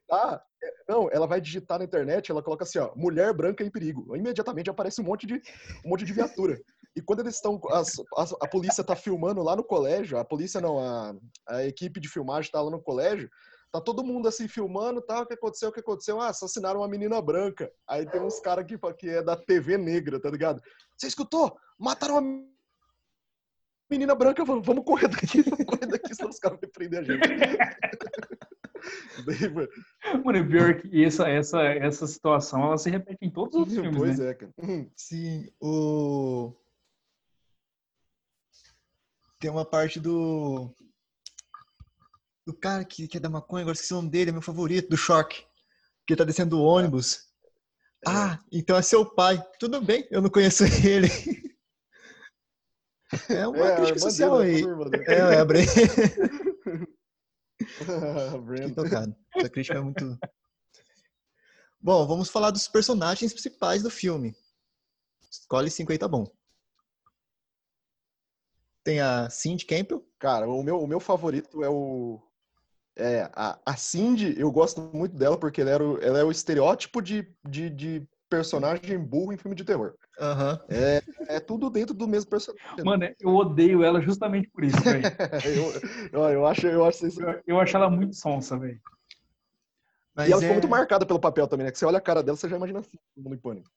ela 0.10 0.42
não, 0.88 1.10
ela 1.12 1.28
vai 1.28 1.40
digitar 1.40 1.80
na 1.80 1.86
internet, 1.86 2.32
ela 2.32 2.44
coloca 2.44 2.64
assim, 2.64 2.80
ó, 2.80 2.92
mulher 2.96 3.34
branca 3.34 3.64
em 3.64 3.72
perigo. 3.72 4.16
Imediatamente 4.16 4.70
aparece 4.70 5.02
um 5.02 5.06
monte 5.06 5.26
de, 5.26 5.36
um 5.86 5.90
monte 5.90 6.04
de 6.04 6.14
viatura. 6.14 6.60
E 6.96 7.02
quando 7.02 7.22
eles 7.22 7.36
estão, 7.36 7.60
as- 7.72 8.34
a 8.42 8.48
polícia 8.48 8.84
tá 8.84 8.96
filmando 8.96 9.42
lá 9.42 9.56
no 9.56 9.64
colégio, 9.64 10.18
a 10.18 10.26
polícia 10.26 10.60
não, 10.60 10.80
a, 10.80 11.16
a 11.48 11.66
equipe 11.66 12.00
de 12.00 12.10
filmagem 12.10 12.52
tá 12.52 12.62
lá 12.62 12.70
no 12.70 12.82
colégio, 12.82 13.30
tá 13.72 13.80
todo 13.80 14.04
mundo 14.04 14.28
assim 14.28 14.48
filmando, 14.48 15.02
tá, 15.02 15.22
o 15.22 15.26
que 15.26 15.34
aconteceu, 15.34 15.70
o 15.70 15.72
que 15.72 15.80
aconteceu? 15.80 16.20
Ah, 16.20 16.30
assassinaram 16.30 16.82
uma 16.82 16.90
menina 16.90 17.22
branca. 17.22 17.72
Aí 17.88 18.06
tem 18.10 18.22
uns 18.22 18.40
caras 18.40 18.66
que, 18.66 18.78
que 18.98 19.10
é 19.10 19.24
da 19.24 19.38
TV 19.38 19.78
negra, 19.78 20.20
tá 20.20 20.30
ligado? 20.30 20.62
Você 20.98 21.08
escutou? 21.08 21.58
Mataram 21.80 22.18
uma 22.18 22.52
menina 23.90 24.14
branca, 24.16 24.44
vamos, 24.44 24.66
vamos 24.66 24.84
correr 24.86 25.08
daqui, 25.08 25.42
vamos 25.50 25.66
correr 25.66 25.88
daqui, 25.88 26.14
senão 26.14 26.30
os 26.30 26.40
caras 26.40 26.60
vão 26.62 26.70
prender 26.72 27.00
a 27.00 27.04
gente. 27.04 27.22
Mano, 30.26 30.38
e 30.38 30.48
pior 30.48 30.82
que 30.82 31.04
essa, 31.04 31.28
essa, 31.30 31.62
essa 31.64 32.08
situação, 32.08 32.64
ela 32.64 32.78
se 32.78 32.90
repete 32.90 33.20
em 33.26 33.30
todos 33.30 33.56
os 33.56 33.74
filmes, 33.74 33.96
Pois 33.96 34.20
né? 34.20 34.30
é, 34.30 34.34
cara. 34.34 34.52
Hum, 34.62 34.90
Sim, 34.96 35.52
o. 35.60 36.54
Tem 39.40 39.50
uma 39.50 39.66
parte 39.66 40.00
do. 40.00 40.74
Do 42.46 42.54
cara 42.54 42.84
que, 42.84 43.08
que 43.08 43.18
é 43.18 43.20
da 43.20 43.30
maconha, 43.30 43.62
agora 43.64 43.76
esqueci 43.76 43.94
o 43.94 43.98
nome 43.98 44.10
dele, 44.10 44.30
é 44.30 44.34
meu 44.34 44.42
favorito, 44.42 44.90
do 44.90 44.98
choque. 44.98 45.44
Que 46.08 46.16
tá 46.16 46.24
descendo 46.24 46.52
do 46.58 46.62
ônibus. 46.62 47.30
Ah, 48.06 48.40
então 48.52 48.76
é 48.76 48.82
seu 48.82 49.06
pai. 49.06 49.42
Tudo 49.60 49.80
bem, 49.80 50.08
eu 50.10 50.22
não 50.22 50.30
conheço 50.30 50.64
ele. 50.86 51.08
É 53.30 53.48
uma 53.48 53.68
É, 53.68 53.76
crítica 53.76 53.98
irmã 53.98 54.10
social 54.10 54.38
dele, 54.40 54.68
aí. 54.68 54.90
dele. 54.90 55.04
É, 55.08 55.14
é. 55.14 55.40
A 55.40 55.46
Fiquei 58.56 58.74
tocado. 58.74 59.16
Essa 59.36 59.50
crítica 59.50 59.78
é 59.78 59.82
muito. 59.82 60.18
Bom, 61.80 62.06
vamos 62.06 62.30
falar 62.30 62.52
dos 62.52 62.68
personagens 62.68 63.34
principais 63.34 63.82
do 63.82 63.90
filme. 63.90 64.36
Escolhe 65.32 65.72
cinco 65.72 65.92
aí, 65.92 65.98
tá 65.98 66.08
bom. 66.08 66.32
Tem 68.84 69.00
a 69.00 69.30
Cindy 69.30 69.66
Campbell. 69.66 70.06
Cara, 70.20 70.48
o 70.48 70.62
meu, 70.62 70.80
o 70.80 70.88
meu 70.88 71.00
favorito 71.00 71.64
é 71.64 71.70
o. 71.70 72.22
É, 72.96 73.30
a, 73.34 73.60
a 73.66 73.76
Cindy, 73.78 74.40
eu 74.40 74.52
gosto 74.52 74.82
muito 74.94 75.16
dela 75.16 75.40
porque 75.40 75.62
ela, 75.62 75.72
era 75.72 75.84
o, 75.84 75.98
ela 76.02 76.20
é 76.20 76.24
o 76.24 76.30
estereótipo 76.30 77.02
de, 77.02 77.34
de, 77.44 77.70
de 77.70 78.08
personagem 78.32 78.98
burro 78.98 79.34
em 79.34 79.38
filme 79.38 79.56
de 79.56 79.66
terror. 79.66 79.94
Aham. 80.18 80.58
É 81.28 81.40
tudo 81.40 81.70
dentro 81.70 81.94
do 81.94 82.08
mesmo 82.08 82.30
personagem. 82.30 82.86
Mano, 82.86 83.04
eu 83.20 83.36
odeio 83.36 83.84
ela 83.84 84.02
justamente 84.02 84.50
por 84.50 84.64
isso, 84.64 84.82
velho. 84.82 85.04
eu, 86.14 86.22
eu, 86.22 86.30
eu 86.30 86.48
acho, 86.48 86.66
eu 86.66 86.86
acho 86.86 87.06
isso. 87.06 87.22
Eu, 87.22 87.42
eu 87.46 87.60
acho 87.60 87.76
ela 87.76 87.90
muito 87.90 88.16
sonsa, 88.16 88.58
velho. 88.58 88.80
Mas 90.16 90.30
E 90.30 90.32
ela 90.32 90.40
é... 90.40 90.44
ficou 90.44 90.56
muito 90.56 90.70
marcada 90.70 91.06
pelo 91.06 91.20
papel 91.20 91.48
também, 91.48 91.66
né? 91.66 91.72
Que 91.72 91.78
você 91.78 91.86
olha 91.86 91.98
a 91.98 92.02
cara 92.02 92.24
dela, 92.24 92.38
você 92.38 92.48
já 92.48 92.56
imagina 92.56 92.80
assim, 92.80 92.98
todo 93.14 93.24
mundo 93.26 93.36
em 93.36 93.40
pânico. 93.40 93.70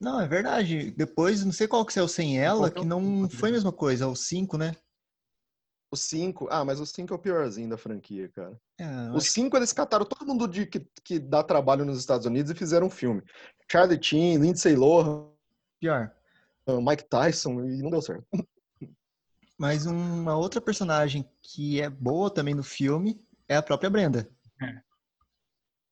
Não, 0.00 0.20
é 0.20 0.28
verdade. 0.28 0.92
Depois, 0.92 1.44
não 1.44 1.52
sei 1.52 1.66
qual 1.66 1.84
que 1.84 1.92
saiu 1.92 2.06
sem 2.06 2.38
ela, 2.38 2.70
que 2.70 2.78
é 2.78 2.82
o 2.82 2.84
não 2.84 3.28
foi 3.28 3.48
a 3.48 3.52
mesma 3.52 3.72
coisa. 3.72 4.04
É 4.04 4.06
o 4.06 4.14
5, 4.14 4.56
né? 4.58 4.74
O 5.90 5.96
5. 5.96 6.48
Ah, 6.50 6.64
mas 6.64 6.80
o 6.80 6.86
5 6.86 7.12
é 7.12 7.16
o 7.16 7.18
piorzinho 7.18 7.70
da 7.70 7.78
franquia, 7.78 8.28
cara. 8.28 8.58
É, 8.78 8.84
eu 9.08 9.12
O 9.14 9.16
acho 9.16 9.30
5 9.30 9.56
eles 9.56 9.72
cataram 9.72 10.04
todo 10.04 10.26
mundo 10.26 10.46
de, 10.46 10.66
que, 10.66 10.80
que 11.02 11.18
dá 11.18 11.42
trabalho 11.42 11.84
nos 11.84 11.98
Estados 11.98 12.26
Unidos 12.26 12.50
e 12.50 12.54
fizeram 12.54 12.86
um 12.88 12.90
filme. 12.90 13.22
Charlie 13.70 14.02
Sheen, 14.02 14.38
Lindsay 14.38 14.76
Lohan, 14.76 15.30
pior. 15.80 16.12
Mike 16.82 17.04
Tyson, 17.08 17.64
e 17.64 17.82
não 17.82 17.90
deu 17.90 18.02
certo. 18.02 18.26
Mas 19.58 19.86
uma 19.86 20.36
outra 20.36 20.60
personagem 20.60 21.28
que 21.42 21.80
é 21.80 21.88
boa 21.88 22.30
também 22.32 22.54
no 22.54 22.62
filme 22.62 23.20
é 23.48 23.56
a 23.56 23.62
própria 23.62 23.90
Brenda. 23.90 24.28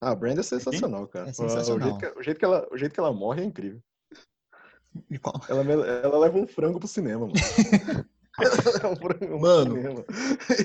Ah, 0.00 0.10
a 0.10 0.14
Brenda 0.14 0.40
é 0.40 0.44
sensacional, 0.44 1.08
cara. 1.08 1.26
É 1.26 1.30
O- 1.30 1.34
sensacional. 1.34 1.78
O, 1.78 1.82
jeito 1.82 1.98
que, 1.98 2.18
o 2.20 2.22
jeito 2.22 2.38
que 2.38 2.44
ela, 2.44 2.68
o 2.70 2.76
jeito 2.76 2.92
que 2.92 3.00
ela 3.00 3.12
morre 3.12 3.42
é 3.42 3.44
incrível. 3.46 3.82
E 5.10 5.18
qual- 5.18 5.40
Ela, 5.48 5.60
ela 5.72 6.18
leva 6.18 6.38
um 6.38 6.46
frango 6.46 6.78
pro 6.78 6.88
cinema, 6.88 7.26
mano. 7.26 7.32
Um 8.90 8.97
pro 8.97 9.40
Mano. 9.40 9.76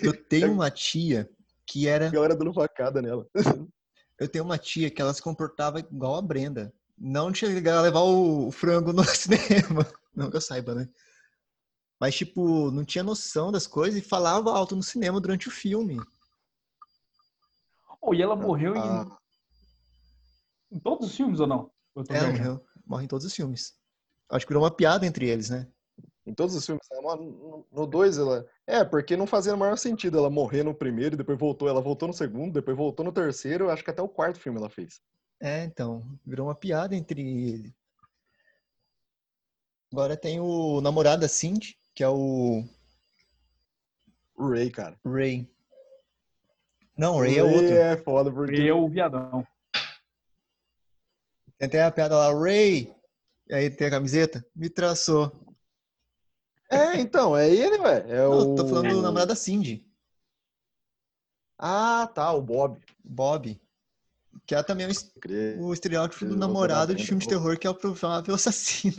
Eu 0.03 0.13
tenho 0.13 0.51
uma 0.51 0.69
tia 0.69 1.29
que 1.65 1.87
era. 1.87 2.07
A 2.07 2.11
galera 2.11 2.35
dando 2.35 2.53
facada 2.53 3.01
nela. 3.01 3.27
Eu 4.19 4.27
tenho 4.27 4.43
uma 4.43 4.57
tia 4.57 4.89
que 4.91 5.01
ela 5.01 5.13
se 5.13 5.21
comportava 5.21 5.79
igual 5.79 6.15
a 6.15 6.21
Brenda. 6.21 6.73
Não 6.97 7.33
chegar 7.33 7.77
a 7.77 7.81
levar 7.81 8.01
o 8.01 8.51
frango 8.51 8.93
no 8.93 9.03
cinema. 9.05 9.87
Não 10.15 10.29
que 10.29 10.37
eu 10.37 10.41
saiba, 10.41 10.75
né? 10.75 10.89
Mas, 11.99 12.15
tipo, 12.15 12.71
não 12.71 12.83
tinha 12.83 13.03
noção 13.03 13.51
das 13.51 13.67
coisas 13.67 13.99
e 13.99 14.07
falava 14.07 14.51
alto 14.51 14.75
no 14.75 14.83
cinema 14.83 15.21
durante 15.21 15.47
o 15.47 15.51
filme. 15.51 15.99
Oh, 18.01 18.13
e 18.13 18.21
ela 18.21 18.35
morreu 18.35 18.75
em, 18.75 18.79
Ah, 18.79 19.17
em 20.71 20.79
todos 20.79 21.07
os 21.09 21.15
filmes 21.15 21.39
ou 21.39 21.47
não? 21.47 21.71
Eu 21.95 22.03
tô 22.03 22.13
Ela 22.13 22.31
morreu. 22.31 22.65
Morre 22.85 23.05
em 23.05 23.07
todos 23.07 23.25
os 23.25 23.33
filmes. 23.33 23.75
Acho 24.29 24.45
que 24.45 24.49
virou 24.51 24.63
uma 24.63 24.71
piada 24.71 25.05
entre 25.05 25.29
eles, 25.29 25.49
né? 25.49 25.67
Em 26.25 26.33
todos 26.33 26.55
os 26.55 26.65
filmes. 26.65 26.85
né? 26.91 26.97
No- 27.01 27.65
No 27.71 27.87
2, 27.87 28.17
ela. 28.17 28.45
É, 28.67 28.83
porque 28.83 29.17
não 29.17 29.25
fazia 29.27 29.53
o 29.53 29.57
maior 29.57 29.77
sentido 29.77 30.17
ela 30.17 30.29
morrer 30.29 30.63
no 30.63 30.73
primeiro 30.73 31.15
e 31.15 31.17
depois 31.17 31.37
voltou. 31.39 31.67
Ela 31.67 31.81
voltou 31.81 32.07
no 32.07 32.13
segundo, 32.13 32.53
depois 32.53 32.75
voltou 32.77 33.03
no 33.05 33.11
terceiro. 33.11 33.69
Acho 33.69 33.83
que 33.83 33.89
até 33.91 34.01
o 34.01 34.09
quarto 34.09 34.39
filme 34.39 34.59
ela 34.59 34.69
fez. 34.69 35.01
É, 35.41 35.63
então, 35.63 36.03
virou 36.25 36.47
uma 36.47 36.55
piada 36.55 36.95
entre 36.95 37.21
ele. 37.21 37.73
Agora 39.91 40.15
tem 40.15 40.39
o 40.39 40.79
namorado 40.81 41.21
da 41.21 41.27
Cindy, 41.27 41.77
que 41.93 42.03
é 42.03 42.07
o 42.07 42.63
O 44.37 44.47
Ray, 44.49 44.69
cara. 44.69 44.97
Ray. 45.05 45.49
Não, 46.97 47.15
o 47.15 47.19
Ray 47.21 47.37
é 47.39 47.43
outro. 47.43 47.73
É 47.73 47.97
foda, 47.97 48.31
porque. 48.31 48.55
E 48.55 48.67
eu, 48.67 48.83
o 48.83 48.87
viadão. 48.89 49.45
Tem 51.57 51.67
até 51.67 51.83
a 51.83 51.91
piada 51.91 52.15
lá, 52.17 52.33
Ray. 52.33 52.93
E 53.49 53.53
aí 53.53 53.69
tem 53.69 53.87
a 53.87 53.91
camiseta, 53.91 54.45
me 54.55 54.69
traçou. 54.69 55.31
É, 56.71 56.99
então, 56.99 57.35
é 57.35 57.49
ele, 57.49 57.77
ué. 57.79 58.05
É 58.07 58.27
Não, 58.27 58.53
o. 58.53 58.55
tô 58.55 58.65
falando 58.65 58.89
do 58.89 59.01
namorado 59.01 59.27
da 59.29 59.35
Cindy, 59.35 59.85
Ah, 61.57 62.07
tá, 62.07 62.31
o 62.33 62.41
Bob. 62.41 62.79
Bob. 63.03 63.59
Que 64.45 64.55
é 64.55 64.63
também 64.63 64.87
o, 64.87 65.65
o 65.67 65.73
estereótipo 65.73 66.25
do 66.25 66.35
namorado 66.35 66.95
de 66.95 67.05
filme 67.05 67.21
de 67.21 67.27
terror, 67.27 67.59
que 67.59 67.67
é 67.67 67.69
o 67.69 67.75
provável 67.75 68.33
assassino. 68.33 68.95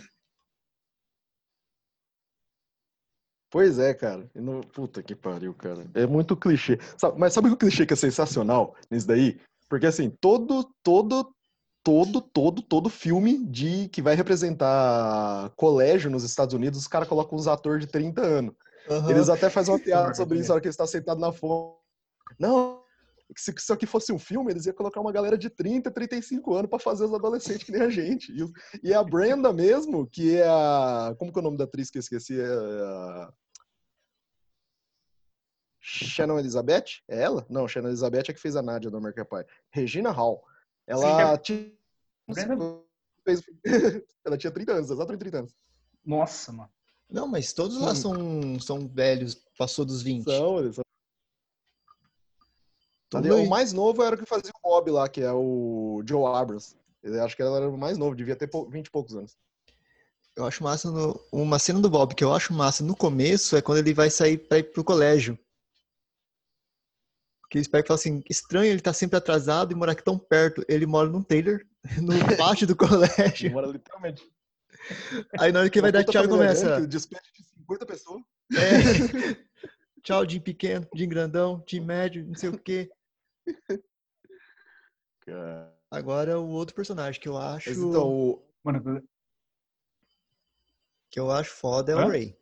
Pois 3.50 3.78
é, 3.78 3.92
cara. 3.92 4.30
E 4.34 4.40
no- 4.40 4.66
Puta 4.68 5.02
que 5.02 5.14
pariu, 5.14 5.52
cara. 5.54 5.84
É 5.94 6.06
muito 6.06 6.36
clichê. 6.36 6.78
Sabe- 6.96 7.18
Mas 7.18 7.34
sabe 7.34 7.48
o 7.50 7.56
clichê 7.56 7.84
que 7.84 7.92
é 7.92 7.96
sensacional 7.96 8.74
nisso 8.90 9.06
daí? 9.06 9.38
Porque 9.68 9.86
assim, 9.86 10.10
todo, 10.10 10.64
todo, 10.82 11.34
todo, 11.82 12.20
todo, 12.20 12.62
todo 12.62 12.88
filme 12.88 13.44
de 13.44 13.88
que 13.88 14.00
vai 14.00 14.14
representar 14.14 15.50
colégio 15.56 16.10
nos 16.10 16.24
Estados 16.24 16.54
Unidos, 16.54 16.78
os 16.78 16.88
caras 16.88 17.08
colocam 17.08 17.36
uns 17.38 17.46
atores 17.46 17.84
de 17.84 17.90
30 17.90 18.22
anos. 18.22 18.54
Aham. 18.88 19.10
Eles 19.10 19.28
até 19.28 19.48
fazem 19.50 19.74
uma 19.74 19.80
piada 19.80 20.14
sobre 20.14 20.38
isso 20.38 20.48
na 20.48 20.54
hora 20.54 20.60
que 20.60 20.68
ele 20.68 20.72
está 20.72 20.86
sentado 20.86 21.20
na 21.20 21.32
fonte. 21.32 21.76
Não, 22.38 22.82
se 23.36 23.52
isso 23.56 23.72
aqui 23.72 23.86
fosse 23.86 24.12
um 24.12 24.18
filme, 24.18 24.52
eles 24.52 24.66
iam 24.66 24.74
colocar 24.74 25.00
uma 25.00 25.12
galera 25.12 25.38
de 25.38 25.48
30, 25.48 25.90
35 25.90 26.54
anos 26.54 26.70
pra 26.70 26.78
fazer 26.78 27.04
os 27.04 27.14
adolescentes 27.14 27.64
que 27.64 27.72
nem 27.72 27.82
a 27.82 27.90
gente. 27.90 28.32
E, 28.32 28.88
e 28.88 28.94
a 28.94 29.02
Brenda 29.02 29.52
mesmo, 29.52 30.06
que 30.06 30.36
é 30.36 30.46
a. 30.46 31.14
Como 31.18 31.32
que 31.32 31.38
é 31.38 31.40
o 31.40 31.44
nome 31.44 31.56
da 31.56 31.64
atriz 31.64 31.90
que 31.90 31.98
eu 31.98 32.00
esqueci? 32.00 32.40
É 32.40 32.44
a... 32.44 33.32
Shannon 35.80 36.38
Elizabeth? 36.38 37.02
É 37.08 37.22
ela? 37.22 37.44
Não, 37.50 37.66
Shannon 37.66 37.88
Elizabeth 37.88 38.24
é 38.28 38.32
que 38.32 38.40
fez 38.40 38.54
a 38.54 38.62
Nádia 38.62 38.90
do 38.90 38.96
American 38.96 39.24
Pie. 39.24 39.46
Regina 39.70 40.10
Hall. 40.10 40.44
Ela 40.86 41.38
tinha. 41.38 41.72
Brenda- 42.28 42.80
fez- 43.24 43.42
ela 44.24 44.36
tinha 44.38 44.50
30 44.50 44.72
anos, 44.72 44.90
exatamente 44.90 45.20
30 45.20 45.38
anos. 45.40 45.54
Nossa, 46.04 46.52
mano. 46.52 46.70
Não, 47.10 47.26
mas 47.26 47.52
todos 47.52 47.78
lá 47.78 47.94
são, 47.94 48.58
são 48.58 48.88
velhos, 48.88 49.34
passou 49.58 49.84
dos 49.84 50.02
20. 50.02 50.24
São, 50.24 50.58
eles 50.58 50.74
são 50.76 50.82
o 53.44 53.48
mais 53.50 53.72
novo 53.74 54.02
era 54.02 54.14
o 54.16 54.18
que 54.18 54.24
fazia 54.24 54.50
o 54.50 54.68
Bob 54.68 54.90
lá, 54.90 55.06
que 55.08 55.20
é 55.20 55.30
o 55.30 56.02
Joe 56.08 56.24
Abrams. 56.34 56.74
Eu 57.02 57.22
acho 57.22 57.36
que 57.36 57.42
ele 57.42 57.54
era 57.54 57.68
o 57.68 57.76
mais 57.76 57.98
novo, 57.98 58.16
devia 58.16 58.34
ter 58.34 58.46
pou- 58.46 58.68
20 58.70 58.86
e 58.86 58.90
poucos 58.90 59.14
anos. 59.14 59.36
Eu 60.34 60.46
acho 60.46 60.62
massa 60.64 60.90
no- 60.90 61.20
uma 61.30 61.58
cena 61.58 61.78
do 61.80 61.90
Bob 61.90 62.14
que 62.14 62.24
eu 62.24 62.32
acho 62.32 62.54
massa 62.54 62.82
no 62.82 62.96
começo 62.96 63.54
é 63.54 63.60
quando 63.60 63.78
ele 63.78 63.92
vai 63.92 64.08
sair 64.08 64.38
pra 64.38 64.58
ir 64.58 64.72
pro 64.72 64.82
colégio. 64.82 65.38
Que 67.52 67.58
eles 67.58 67.68
pegam 67.68 67.84
e 67.84 67.88
falam 67.88 67.98
assim, 67.98 68.24
estranho, 68.30 68.72
ele 68.72 68.80
tá 68.80 68.94
sempre 68.94 69.18
atrasado 69.18 69.72
e 69.72 69.74
morar 69.74 69.92
aqui 69.92 70.02
tão 70.02 70.18
perto. 70.18 70.64
Ele 70.66 70.86
mora 70.86 71.06
num 71.06 71.22
trailer 71.22 71.66
no 72.00 72.14
pátio 72.38 72.66
do 72.66 72.74
colégio. 72.74 73.50
Demora 73.50 73.66
literalmente. 73.66 74.26
Aí 75.38 75.52
na 75.52 75.60
hora 75.60 75.68
que 75.68 75.78
vai 75.78 75.92
dar 75.92 76.02
tchau, 76.02 76.26
começa. 76.26 76.86
Despejo 76.86 77.20
de 77.36 77.44
50 77.44 77.84
pessoas. 77.84 78.22
É. 78.54 78.56
Tchau, 80.02 80.26
Jim 80.26 80.40
pequeno, 80.40 80.88
Jim 80.96 81.08
grandão, 81.08 81.62
Jim 81.68 81.80
médio, 81.80 82.26
não 82.26 82.34
sei 82.34 82.48
o 82.48 82.58
quê. 82.58 82.90
Cara. 85.20 85.72
Agora 85.90 86.40
o 86.40 86.48
outro 86.48 86.74
personagem 86.74 87.20
que 87.20 87.28
eu 87.28 87.36
acho 87.36 87.68
Mas 87.68 87.78
então, 87.78 88.08
o 88.08 88.42
Mano, 88.64 89.06
que 91.10 91.20
eu 91.20 91.30
acho 91.30 91.50
foda 91.50 91.92
é 91.92 91.94
o 91.94 91.98
Hã? 91.98 92.08
Ray. 92.08 92.36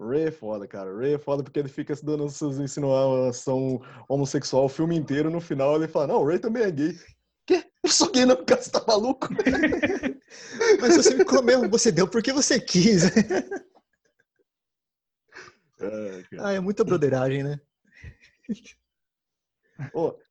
Ray 0.00 0.28
é 0.28 0.30
foda, 0.30 0.66
cara. 0.66 0.96
Ray 0.96 1.14
é 1.14 1.18
foda 1.18 1.42
porque 1.42 1.58
ele 1.58 1.68
fica 1.68 1.94
se 1.94 2.04
dando 2.04 2.24
essas 2.24 2.58
insinuação 2.58 3.80
homossexual 4.08 4.64
o 4.64 4.68
filme 4.68 4.96
inteiro. 4.96 5.30
No 5.30 5.40
final 5.40 5.76
ele 5.76 5.86
fala: 5.88 6.06
Não, 6.08 6.22
o 6.22 6.26
Ray 6.26 6.38
também 6.38 6.62
é 6.62 6.70
gay. 6.70 6.98
Quê? 7.46 7.64
Eu 7.82 7.90
sou 7.90 8.10
gay, 8.10 8.24
não, 8.24 8.42
cara, 8.44 8.62
você 8.62 8.70
tá 8.70 8.82
maluco? 8.86 9.28
Mas 10.80 10.96
você 10.96 11.14
me 11.14 11.24
comeu, 11.24 11.68
você 11.68 11.92
deu 11.92 12.08
porque 12.08 12.32
você 12.32 12.58
quis. 12.60 13.02
É, 15.82 16.24
ah, 16.40 16.52
é 16.52 16.60
muita 16.60 16.84
broderagem, 16.84 17.42
né? 17.42 17.58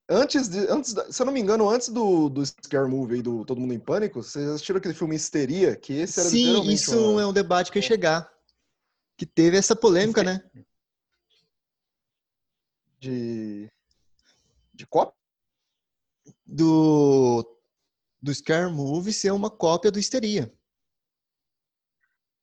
Antes 0.08 0.48
de. 0.50 0.60
Antes 0.68 0.94
da- 0.94 1.12
se 1.12 1.22
eu 1.22 1.26
não 1.26 1.34
me 1.34 1.40
engano, 1.40 1.68
antes 1.70 1.90
do, 1.90 2.30
do 2.30 2.46
Scare 2.46 2.88
Movie 2.88 3.16
aí, 3.16 3.22
do 3.22 3.44
Todo 3.46 3.60
Mundo 3.60 3.74
em 3.74 3.80
Pânico, 3.80 4.22
vocês 4.22 4.48
assistiram 4.48 4.78
aquele 4.78 4.94
filme 4.94 5.16
Histeria? 5.16 5.76
Que 5.76 5.94
esse 5.94 6.20
era 6.20 6.30
Sim, 6.30 6.62
isso 6.70 7.14
uma- 7.14 7.22
é 7.22 7.26
um 7.26 7.34
debate 7.34 7.72
que 7.72 7.80
ia 7.80 7.84
chegar. 7.84 8.32
Que 9.20 9.26
teve 9.26 9.58
essa 9.58 9.76
polêmica, 9.76 10.24
né? 10.24 10.42
de. 12.98 13.70
De 14.74 14.88
copo? 14.88 15.14
Do, 16.46 17.46
do 18.22 18.34
Scare 18.34 18.72
Movie 18.72 19.12
ser 19.12 19.32
uma 19.32 19.50
cópia 19.50 19.92
do 19.92 20.00
Histeria. 20.00 20.54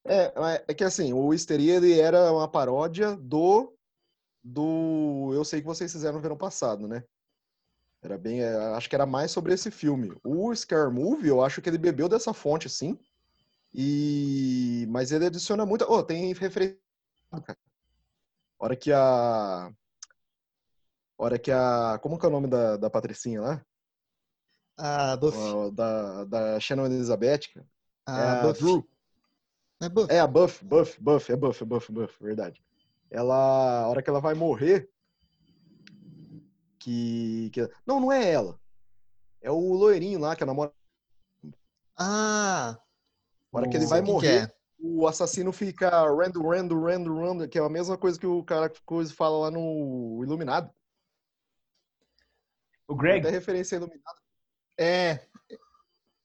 É, 0.04 0.25
é- 0.26 0.64
é 0.68 0.75
que 0.75 0.85
assim, 0.85 1.14
o 1.14 1.33
Histeria 1.33 1.76
ele 1.76 1.99
era 1.99 2.30
uma 2.30 2.47
paródia 2.47 3.16
do. 3.16 3.75
Do 4.45 5.33
Eu 5.35 5.47
Sei 5.47 5.62
Que 5.62 5.66
Vocês 5.66 5.90
Fizeram 5.90 6.16
no 6.16 6.21
verão 6.21 6.37
passado, 6.37 6.87
né? 6.87 7.02
Era 8.02 8.18
bem. 8.18 8.42
é, 8.42 8.54
acho 8.75 8.87
que 8.90 8.95
era 8.95 9.06
mais 9.06 9.30
sobre 9.30 9.54
esse 9.54 9.71
filme. 9.71 10.14
O 10.23 10.54
Scare 10.54 10.92
Movie, 10.92 11.28
eu 11.28 11.42
acho 11.42 11.62
que 11.62 11.71
ele 11.71 11.78
bebeu 11.78 12.06
dessa 12.06 12.35
fonte, 12.35 12.68
sim. 12.68 12.99
E. 13.78 14.87
Mas 14.88 15.12
ele 15.12 15.26
adiciona 15.26 15.66
muita. 15.66 15.87
Oh, 15.87 16.02
tem 16.02 16.33
referência. 16.33 16.80
cara. 17.45 17.59
Hora 18.59 18.75
que 18.75 18.90
a. 18.90 19.71
Hora 21.18 21.38
que 21.38 21.50
a. 21.52 21.99
Como 22.02 22.18
que 22.18 22.25
é 22.25 22.28
o 22.28 22.33
nome 22.33 22.49
da, 22.49 22.78
da 22.78 22.88
Patricinha 22.88 23.42
lá? 23.42 23.66
A 24.78 25.16
Buffy. 25.16 25.38
Ó, 25.38 25.71
Da, 25.71 26.25
da 26.25 26.59
Shannon 26.61 26.87
Elizabeth. 26.87 27.52
cara. 27.52 27.66
É 28.09 28.12
A 28.12 28.49
a. 28.49 28.52
Drew. 28.52 28.88
É 29.83 29.88
Buffy. 29.90 30.14
É 30.14 30.21
a 30.21 30.26
Buff, 30.26 30.64
Buff, 30.64 30.99
Buff, 30.99 31.30
é 31.33 31.37
Buff, 31.37 31.62
é 31.62 31.66
Buff, 31.66 31.92
Buff, 31.92 32.23
verdade. 32.25 32.64
Ela, 33.11 33.83
a 33.83 33.88
hora 33.88 34.02
que 34.02 34.09
ela 34.09 34.21
vai 34.21 34.33
morrer, 34.35 34.90
que, 36.78 37.50
que 37.52 37.61
não, 37.87 38.00
não 38.00 38.11
é 38.11 38.33
ela. 38.33 38.59
É 39.42 39.50
o 39.50 39.75
loirinho 39.75 40.18
lá 40.18 40.35
que 40.35 40.42
é 40.42 40.47
namora. 40.47 40.73
Ah! 41.99 42.78
Hora 43.56 43.68
que 43.68 43.76
O- 43.76 43.78
ele 43.78 43.86
vai 43.86 44.02
que 44.02 44.10
morrer, 44.10 44.44
é. 44.44 44.54
o 44.78 45.06
assassino 45.06 45.52
fica 45.52 45.88
rando, 45.90 46.42
rando, 46.46 46.80
rando, 46.80 47.14
rando, 47.18 47.48
que 47.48 47.58
é 47.58 47.62
a 47.62 47.68
mesma 47.68 47.96
coisa 47.96 48.18
que 48.18 48.26
o 48.26 48.42
cara 48.44 48.70
coisa 48.84 49.12
fala 49.14 49.38
lá 49.38 49.50
no 49.50 50.20
Iluminado. 50.25 50.70
o 52.88 52.94
Greg, 52.94 53.20
Até 53.20 53.30
referência 53.30 53.76
Iluminado. 53.76 54.20
É. 54.78 55.26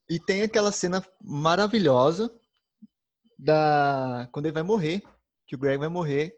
E 0.10 0.20
tem 0.20 0.44
aquela 0.44 0.72
cena 0.72 1.04
maravilhosa 1.22 2.32
da 3.40 4.28
quando 4.32 4.46
ele 4.46 4.54
vai 4.54 4.62
morrer, 4.64 5.02
que 5.48 5.56
o 5.56 5.58
Greg 5.58 5.78
vai 5.80 5.88
morrer, 5.90 6.38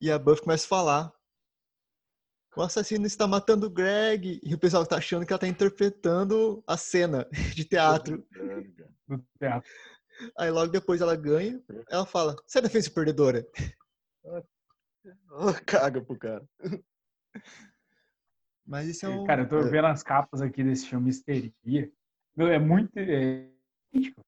E 0.00 0.10
a 0.12 0.18
Buffy 0.18 0.42
começa 0.44 0.64
a 0.64 0.68
falar. 0.68 1.12
O 2.56 2.62
assassino 2.62 3.06
está 3.06 3.26
matando 3.26 3.66
o 3.66 3.70
Greg. 3.70 4.40
E 4.42 4.54
o 4.54 4.58
pessoal 4.58 4.84
tá 4.86 4.96
achando 4.96 5.24
que 5.26 5.32
ela 5.32 5.38
tá 5.40 5.46
interpretando 5.48 6.62
a 6.66 6.76
cena 6.76 7.28
de 7.54 7.64
teatro. 7.64 8.24
do 9.08 9.24
teatro. 9.38 9.70
Aí 10.36 10.50
logo 10.50 10.70
depois 10.72 11.00
ela 11.00 11.16
ganha. 11.16 11.62
Ela 11.88 12.06
fala: 12.06 12.36
Você 12.46 12.58
é 12.58 12.62
defesa 12.62 12.90
perdedora. 12.90 13.46
Caga 15.66 16.02
pro 16.02 16.18
cara. 16.18 16.44
Mas 18.66 18.88
isso 18.88 19.06
é 19.06 19.08
um. 19.08 19.24
Cara, 19.24 19.42
eu 19.42 19.48
tô 19.48 19.62
vendo 19.64 19.86
as 19.86 20.02
capas 20.02 20.42
aqui 20.42 20.62
desse 20.62 20.86
filme 20.86 21.10
Histeria. 21.10 21.90
Meu, 22.36 22.48
é 22.48 22.58
muito 22.58 22.96
é 22.98 23.48
idêntico. 23.92 24.20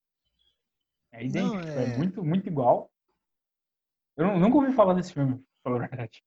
É 1.12 1.24
idêntico, 1.24 1.56
Não, 1.56 1.68
é... 1.68 1.92
é- 1.92 1.96
muito, 1.96 2.24
muito 2.24 2.46
igual. 2.48 2.90
Eu 4.16 4.26
nu- 4.26 4.38
nunca 4.40 4.56
ouvi 4.56 4.72
falar 4.72 4.94
desse 4.94 5.12
filme, 5.12 5.34
pra 5.62 5.72
falar 5.72 5.76
a 5.84 5.88
verdade. 5.88 6.22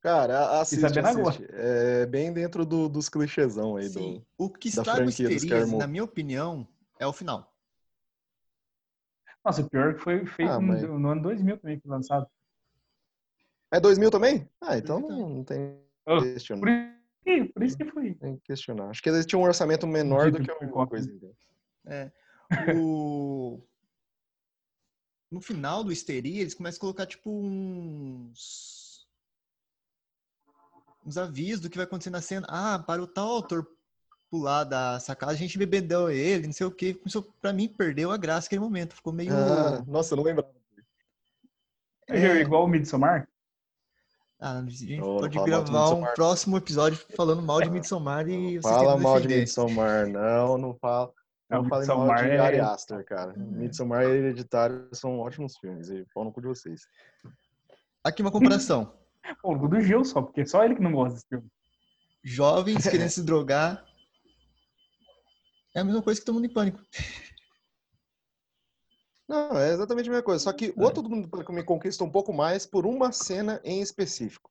Cara, 0.00 0.38
a- 0.38 0.60
assiste, 0.60 0.84
assiste. 0.84 1.46
É 1.50 2.06
bem 2.06 2.32
dentro 2.32 2.64
do- 2.66 2.88
dos 2.88 3.08
clichêzão 3.08 3.76
aí 3.76 3.88
Sim. 3.88 4.18
do. 4.18 4.26
O 4.44 4.50
que 4.50 4.68
da 4.70 4.82
estraga 4.82 5.00
o 5.00 5.04
franquia 5.04 5.28
do 5.28 5.34
Histerias, 5.34 5.68
Scary 5.68 5.78
na 5.78 5.86
minha 5.86 6.04
opinião, 6.04 6.68
é 6.98 7.06
o 7.06 7.12
final. 7.12 7.52
Nossa, 9.48 9.62
o 9.62 9.70
pior 9.70 9.92
é 9.92 9.94
que 9.94 10.00
foi 10.00 10.26
feito 10.26 10.52
Ah, 10.52 10.60
no, 10.60 10.66
mas- 10.66 10.82
no 10.82 11.08
ano 11.08 11.22
2000 11.22 11.56
também, 11.56 11.80
foi 11.80 11.90
lançado. 11.90 12.26
É 13.72 13.80
2000 13.80 14.10
também? 14.10 14.46
Ah, 14.60 14.76
então 14.76 15.00
2000 15.00 15.18
não, 15.26 15.34
não 15.36 15.44
tem 15.44 15.80
Oh, 16.06 16.18
que 16.20 16.34
questionar. 16.34 16.60
Por 16.60 16.68
isso, 16.68 16.92
que- 17.24 17.44
por 17.54 17.62
isso 17.62 17.76
que 17.78 17.84
foi. 17.86 18.14
Tem 18.14 18.36
que 18.36 18.42
questionar. 18.42 18.90
Acho 18.90 19.02
que 19.02 19.08
eles 19.08 19.24
tinham 19.24 19.40
um 19.40 19.46
orçamento 19.46 19.86
menor 19.86 20.30
do 20.30 20.38
que 20.42 20.66
cópia. 20.68 20.86
coisa. 20.86 21.10
É. 21.86 22.12
O... 22.76 23.58
No 25.30 25.40
final 25.42 25.82
do 25.84 25.92
Histeria, 25.92 26.40
eles 26.40 26.54
começam 26.54 26.78
a 26.78 26.80
colocar, 26.80 27.04
tipo, 27.06 27.30
uns... 27.30 29.06
Uns 31.06 31.16
avisos 31.18 31.60
do 31.60 31.68
que 31.70 31.76
vai 31.76 31.84
acontecer 31.84 32.08
na 32.10 32.20
cena. 32.22 32.46
Ah, 32.50 32.78
para 32.78 33.02
o 33.02 33.06
tal 33.06 33.28
autor 33.28 33.66
pular 34.30 34.64
da 34.64 34.98
sacada, 35.00 35.32
a 35.32 35.36
gente 35.36 35.58
bebedeu 35.58 36.10
ele, 36.10 36.46
não 36.46 36.52
sei 36.52 36.66
o 36.66 36.70
quê. 36.70 36.94
Começou, 36.94 37.22
pra 37.40 37.52
mim, 37.52 37.68
perdeu 37.68 38.10
a 38.10 38.16
graça 38.16 38.46
naquele 38.46 38.60
momento. 38.60 38.94
Ficou 38.94 39.12
meio... 39.12 39.32
Ah, 39.32 39.82
nossa, 39.86 40.12
eu 40.12 40.16
não 40.16 40.24
lembrava. 40.24 40.50
É. 42.08 42.40
Igual 42.40 42.64
o 42.64 42.68
Midsommar. 42.68 43.28
Ah, 44.40 44.58
a 44.58 44.70
gente 44.70 44.96
Não, 44.98 45.14
não 45.14 45.18
pode 45.18 45.44
gravar 45.44 45.90
um 45.90 46.04
próximo 46.14 46.56
episódio 46.56 46.98
falando 47.16 47.42
mal 47.42 47.60
de 47.60 47.70
Midsommar 47.70 48.28
e 48.28 48.58
vocês 48.58 48.74
Fala 48.74 48.96
mal 48.96 49.20
de. 49.20 49.28
Midsommar, 49.28 50.06
não, 50.06 50.56
não 50.56 50.74
fala. 50.74 51.12
Não, 51.50 51.62
Não 51.62 51.68
fale 51.68 51.86
mal 51.86 52.14
de 52.14 52.30
é- 52.30 52.38
Ari 52.38 52.60
Aster, 52.60 53.04
cara. 53.04 53.32
Midsommar 53.36 54.04
e 54.04 54.10
Hereditário 54.10 54.88
são 54.92 55.18
ótimos 55.18 55.56
filmes. 55.56 55.88
E 55.88 56.06
pau 56.14 56.24
no 56.24 56.32
cu 56.32 56.40
de 56.40 56.46
vocês. 56.46 56.82
Aqui 58.04 58.22
uma 58.22 58.30
comparação. 58.30 58.92
Pô, 59.42 59.54
o 59.54 59.68
do 59.68 59.80
Gil 59.80 60.04
só, 60.04 60.22
porque 60.22 60.46
só 60.46 60.64
ele 60.64 60.76
que 60.76 60.82
não 60.82 60.92
gosta 60.92 61.14
desse 61.14 61.26
filme. 61.26 61.46
Jovens 62.22 62.86
querendo 62.88 63.10
se 63.10 63.22
drogar. 63.24 63.84
É 65.74 65.80
a 65.80 65.84
mesma 65.84 66.02
coisa 66.02 66.20
que 66.20 66.26
todo 66.26 66.34
mundo 66.36 66.46
em 66.46 66.52
pânico. 66.52 66.80
Não, 69.28 69.58
é 69.58 69.74
exatamente 69.74 70.08
a 70.08 70.12
mesma 70.12 70.24
coisa. 70.24 70.42
Só 70.42 70.52
que 70.52 70.72
o 70.74 70.90
Todo 70.90 71.10
Mundo 71.10 71.26
em 71.26 71.28
Pânico 71.28 71.52
me 71.52 71.62
conquista 71.62 72.02
um 72.02 72.10
pouco 72.10 72.32
mais 72.32 72.64
por 72.64 72.86
uma 72.86 73.12
cena 73.12 73.60
em 73.62 73.82
específico. 73.82 74.50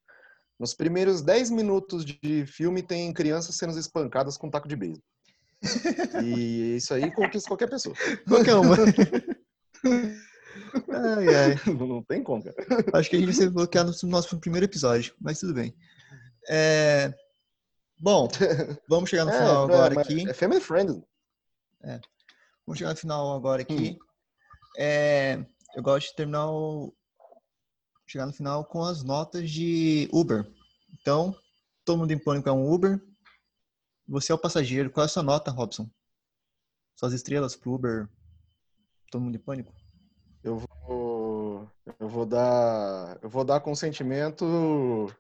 Nos 0.60 0.76
primeiros 0.76 1.22
10 1.22 1.50
minutos 1.50 2.06
de 2.06 2.46
filme 2.46 2.84
tem 2.84 3.12
crianças 3.12 3.56
sendo 3.56 3.78
espancadas 3.78 4.38
com 4.38 4.50
taco 4.50 4.68
de 4.68 4.76
beisebol. 4.76 5.04
E 6.24 6.76
isso 6.76 6.94
aí 6.94 7.12
conquista 7.12 7.50
qualquer 7.50 7.68
pessoa. 7.70 7.96
Qualquer 8.28 8.54
uma. 8.54 8.76
ai, 10.90 11.28
ai. 11.28 11.56
Não 11.74 12.04
tem 12.04 12.24
como, 12.24 12.44
cara. 12.44 12.56
Acho 12.94 13.10
que 13.10 13.16
a 13.16 13.20
gente 13.20 13.28
vai 13.28 13.36
ser 13.36 13.50
bloqueado 13.50 13.92
no 14.04 14.10
nosso 14.10 14.40
primeiro 14.40 14.66
episódio, 14.66 15.16
mas 15.20 15.40
tudo 15.40 15.56
bem. 15.56 15.76
É, 16.48 17.12
Bom, 18.00 18.28
vamos 18.88 19.10
chegar 19.10 19.26
no 19.26 19.32
É, 19.34 19.38
final 19.38 19.62
é, 19.70 19.74
agora 19.74 20.02
aqui. 20.02 20.30
É 20.30 20.34
family 20.34 20.62
friendly. 20.62 21.04
Vamos 22.66 22.78
chegar 22.78 22.92
no 22.92 22.98
final 22.98 23.36
agora 23.36 23.62
aqui. 23.62 23.92
Hum. 23.92 24.06
É, 24.78 25.46
Eu 25.76 25.82
gosto 25.82 26.10
de 26.10 26.16
terminar 26.16 26.52
o... 26.52 26.94
Chegar 28.06 28.26
no 28.26 28.34
final 28.34 28.64
com 28.66 28.84
as 28.84 29.04
notas 29.04 29.50
de 29.50 30.08
Uber. 30.14 30.46
Então, 31.02 31.36
todo 31.84 31.98
mundo 31.98 32.12
em 32.12 32.18
pânico 32.18 32.48
é 32.48 32.52
um 32.52 32.72
Uber. 32.72 33.02
Você 34.08 34.32
é 34.32 34.36
o 34.36 34.40
passageiro. 34.40 34.90
Qual 34.90 35.04
é 35.04 35.06
a 35.06 35.10
sua 35.10 35.24
nota, 35.24 35.52
Robson? 35.52 35.90
Suas 36.96 37.12
estrelas 37.14 37.56
pro 37.56 37.74
Uber. 37.74 38.08
Todo 39.12 39.22
mundo 39.22 39.36
em 39.36 39.40
pânico? 39.40 39.74
Eu 40.44 40.58
vou, 40.58 41.70
eu 42.00 42.08
vou 42.08 42.26
dar, 42.26 43.20
eu 43.22 43.30
vou 43.30 43.44
dar 43.44 43.60
consentimento. 43.60 45.14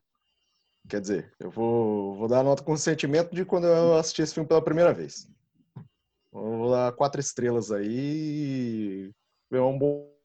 Quer 0.87 1.01
dizer, 1.01 1.33
eu 1.39 1.51
vou, 1.51 2.15
vou 2.15 2.27
dar 2.27 2.43
nota 2.43 2.63
com 2.63 2.75
sentimento 2.77 3.35
de 3.35 3.43
quando 3.43 3.67
eu 3.67 3.97
assisti 3.97 4.21
esse 4.21 4.33
filme 4.33 4.47
pela 4.47 4.63
primeira 4.63 4.93
vez. 4.93 5.29
Eu 6.33 6.57
vou 6.57 6.71
dar 6.71 6.93
quatro 6.93 7.19
estrelas 7.19 7.71
aí. 7.71 9.11
É 9.51 9.59
um 9.59 9.77
bom. 9.77 10.15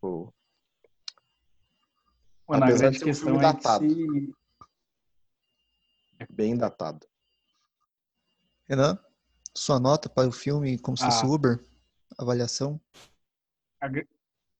Pô, 0.00 0.32
Mano, 2.48 2.64
a 2.64 2.66
Apesar 2.68 2.90
de 2.90 2.98
grande 2.98 2.98
ser 2.98 3.04
um 3.04 3.08
questão 3.08 3.28
filme 3.32 3.44
é 3.44 3.52
que 3.54 3.62
datado. 3.62 3.90
se... 3.90 4.34
bem 6.30 6.56
datado. 6.56 7.06
Renan, 8.66 8.98
sua 9.54 9.78
nota 9.80 10.08
para 10.08 10.28
o 10.28 10.32
filme 10.32 10.78
como 10.78 10.96
se 10.96 11.04
fosse 11.04 11.24
Ah. 11.26 11.28
Uber? 11.28 11.64
Avaliação? 12.18 12.80
A, 13.80 13.88
gr- 13.88 14.06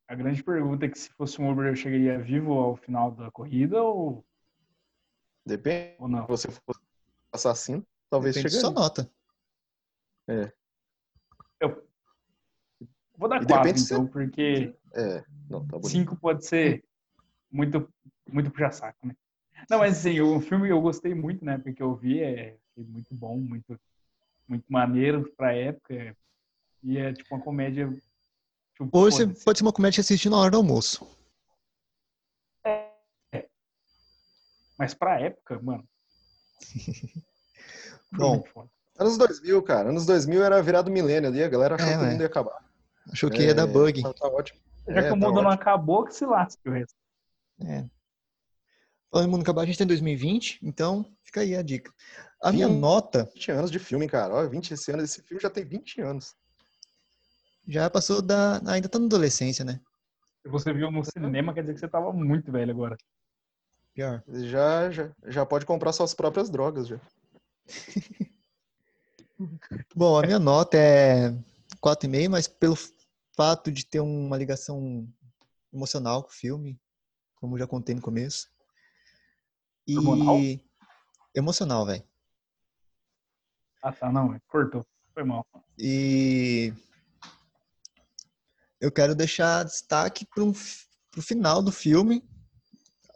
a 0.09 0.15
grande 0.15 0.43
pergunta 0.43 0.85
é 0.87 0.89
que 0.89 0.99
se 0.99 1.09
fosse 1.11 1.41
um 1.41 1.51
Uber 1.51 1.67
eu 1.67 1.77
chegaria 1.77 2.19
vivo 2.19 2.53
ao 2.53 2.77
final 2.77 3.11
da 3.13 3.31
corrida 3.31 3.83
ou, 3.83 4.25
Depende. 5.49 5.97
ou 5.99 6.09
não? 6.09 6.23
Se 6.23 6.29
você 6.29 6.49
fosse 6.51 6.81
assassino, 7.33 7.87
talvez 8.11 8.35
Depende 8.37 8.53
chegaria. 8.53 8.71
sua 8.71 8.81
nota. 8.81 9.11
Eu 11.61 11.83
vou 13.17 13.29
dar 13.29 13.43
E 13.43 13.47
quatro, 13.47 13.63
depende 13.63 13.81
se- 13.81 13.95
então, 13.95 14.07
porque 14.07 14.75
É, 14.95 15.25
não, 15.51 15.67
tá 15.67 15.79
bonito. 15.79 15.91
cinco 15.91 16.17
pode 16.17 16.47
ser 16.47 16.85
muito, 17.51 17.89
muito 18.31 18.51
puxa-saco, 18.51 19.07
né? 19.07 19.15
Não, 19.69 19.79
mas 19.79 19.99
assim, 19.99 20.21
o 20.21 20.41
filme 20.41 20.69
eu 20.69 20.81
gostei 20.81 21.15
muito, 21.15 21.45
né? 21.45 21.59
Porque 21.59 21.83
eu 21.83 21.95
vi, 21.97 22.21
é 22.23 22.57
foi 22.75 22.85
muito 22.85 23.15
bom, 23.15 23.37
muito, 23.39 23.79
muito 24.47 24.65
maneiro 24.69 25.31
pra 25.37 25.53
época. 25.55 26.17
E 26.83 26.97
é 26.99 27.13
tipo 27.13 27.35
uma 27.35 27.43
comédia. 27.45 27.89
Tipo, 28.73 28.89
Ou 28.93 29.11
você 29.11 29.27
foda-se. 29.27 29.45
pode 29.45 29.59
ser 29.59 29.65
uma 29.65 29.73
comédia 29.73 29.97
que 29.97 30.01
assiste 30.01 30.29
na 30.31 30.37
hora 30.37 30.51
do 30.53 30.57
almoço. 30.59 31.07
Mas 34.79 34.95
pra 34.95 35.21
época, 35.21 35.59
mano. 35.61 35.85
Bom. 38.13 38.43
Anos 38.99 39.17
2000, 39.19 39.63
cara. 39.63 39.91
Anos 39.91 40.07
2000 40.07 40.43
era 40.43 40.63
virado 40.63 40.91
milênio 40.91 41.29
ali, 41.29 41.43
a 41.43 41.49
galera 41.49 41.75
achou 41.75 41.87
É, 41.89 41.97
que 41.97 42.03
o 42.03 42.07
mundo 42.07 42.21
ia 42.21 42.27
acabar. 42.27 42.65
achou 43.13 43.31
que 43.31 43.43
ia 43.43 43.55
dar 43.55 43.67
bug. 43.67 44.03
Tá, 44.03 44.13
tá 44.13 44.29
ótimo. 44.29 44.59
Já 44.89 44.95
É, 44.95 45.03
que 45.03 45.09
o 45.09 45.11
tá 45.11 45.17
mundo 45.17 45.33
não 45.43 45.51
ótimo. 45.51 45.51
acabou, 45.51 46.05
que 46.05 46.15
se 46.15 46.25
lasque 46.25 46.69
o 46.69 46.73
resto. 46.73 46.95
É. 47.65 47.85
Falando 49.11 49.29
em 49.29 49.31
mundo 49.31 49.43
acabar, 49.43 49.63
a 49.63 49.67
gente 49.67 49.79
tá 49.79 49.85
em 49.85 49.89
2020, 49.89 50.61
então 50.63 51.05
fica 51.25 51.41
aí 51.41 51.55
a 51.57 51.63
dica. 51.63 51.93
A 52.43 52.53
minha 52.53 52.69
nota 52.69 53.25
20 53.35 53.51
anos 53.53 53.71
de 53.71 53.79
filme, 53.79 54.07
cara. 54.09 54.35
Ó, 54.35 54.47
20 54.49 54.73
esse 54.73 54.91
ano. 54.93 55.03
Esse 55.03 55.23
filme 55.23 55.43
já 55.43 55.51
tem 55.51 55.65
20 55.65 56.01
anos. 56.01 56.35
já 57.67 57.89
passou 57.91 58.21
da. 58.23 58.61
Ainda 58.67 58.89
tá 58.89 58.99
na 58.99 59.07
adolescência, 59.07 59.65
né? 59.65 59.81
Se 60.43 60.49
você 60.49 60.73
viu 60.73 60.91
no 60.91 61.05
cinema, 61.05 61.53
quer 61.53 61.63
dizer 61.63 61.75
que 61.75 61.81
você 61.81 61.89
tava 61.89 62.13
muito 62.13 62.51
velho 62.53 62.71
agora. 62.71 62.97
Pior. 63.99 64.23
Já, 64.29 64.93
já, 64.93 65.11
já 65.27 65.45
pode 65.45 65.67
comprar 65.67 65.93
suas 65.93 66.15
próprias 66.15 66.49
drogas, 66.49 66.87
já. 66.87 67.01
Bom, 69.93 70.17
a 70.17 70.23
minha 70.23 70.39
nota 70.39 70.77
é 70.77 71.33
4,5, 71.83 72.29
mas 72.29 72.47
pelo 72.47 72.77
fato 73.37 73.73
de 73.73 73.85
ter 73.85 73.99
uma 73.99 74.37
ligação 74.37 75.05
emocional 75.75 76.23
com 76.23 76.29
o 76.29 76.33
filme, 76.33 76.81
como 77.41 77.59
já 77.59 77.67
contei 77.67 77.93
no 77.93 78.01
começo. 78.01 78.49
E. 79.85 79.97
Hormonal? 79.97 80.37
Emocional, 81.35 81.85
velho. 81.85 82.05
Ah, 83.83 83.91
tá, 83.91 84.13
não, 84.13 84.41
cortou. 84.47 84.87
Foi 85.13 85.25
mal. 85.25 85.45
E 85.77 86.73
eu 88.81 88.93
quero 88.93 89.17
deixar 89.17 89.65
destaque 89.65 90.25
para 90.25 90.45
o 90.45 90.55
final 91.21 91.61
do 91.61 91.73
filme, 91.73 92.23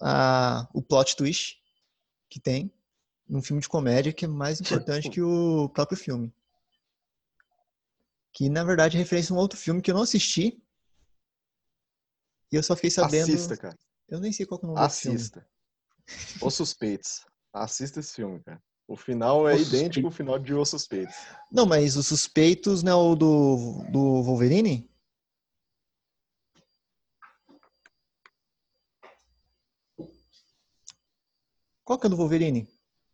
a, 0.03 0.69
o 0.75 0.83
plot 0.83 1.17
twist 1.17 1.57
que 2.29 2.41
tem 2.41 2.73
num 3.29 3.41
filme 3.41 3.63
de 3.63 3.69
comédia 3.69 4.13
que 4.13 4.25
é 4.25 4.29
mais 4.29 4.61
importante 4.61 5.09
que 5.09 5.23
o 5.23 5.69
próprio 5.69 5.97
filme. 5.97 6.35
Que 8.33 8.49
na 8.49 8.65
verdade 8.65 8.97
é 8.97 8.99
referência 8.99 9.33
a 9.33 9.37
um 9.37 9.39
outro 9.39 9.59
filme 9.59 9.81
que 9.81 9.91
eu 9.91 9.95
não 9.95 10.03
assisti. 10.03 10.63
E 12.51 12.57
eu 12.57 12.63
só 12.63 12.75
fiquei 12.75 12.91
sabendo. 12.91 13.33
Assista, 13.33 13.57
cara. 13.57 13.79
Eu 14.09 14.21
nem 14.21 14.33
sei 14.33 14.45
qual 14.45 14.61
é 14.63 14.65
o 14.65 14.69
nome 14.69 14.87
do 14.87 14.91
filme. 14.93 15.17
Assista. 15.17 15.47
Os 16.43 16.55
Suspeitos. 16.55 17.25
Assista 17.53 18.01
esse 18.01 18.15
filme, 18.15 18.41
cara. 18.41 18.63
O 18.89 18.97
final 18.97 19.49
é 19.49 19.55
Os 19.55 19.69
idêntico 19.69 20.07
ao 20.07 20.13
final 20.13 20.39
de 20.39 20.53
Os 20.53 20.69
Suspeitos. 20.69 21.15
Não, 21.51 21.65
mas 21.65 21.97
os 21.97 22.07
suspeitos 22.09 22.83
não 22.83 22.93
é 22.93 22.95
o 22.95 23.15
do, 23.15 23.85
do 23.91 24.23
Wolverine? 24.23 24.91
Qual 31.93 32.01
que 32.01 32.07
é 32.07 32.09
do 32.09 32.17
Wolverine? 32.17 32.67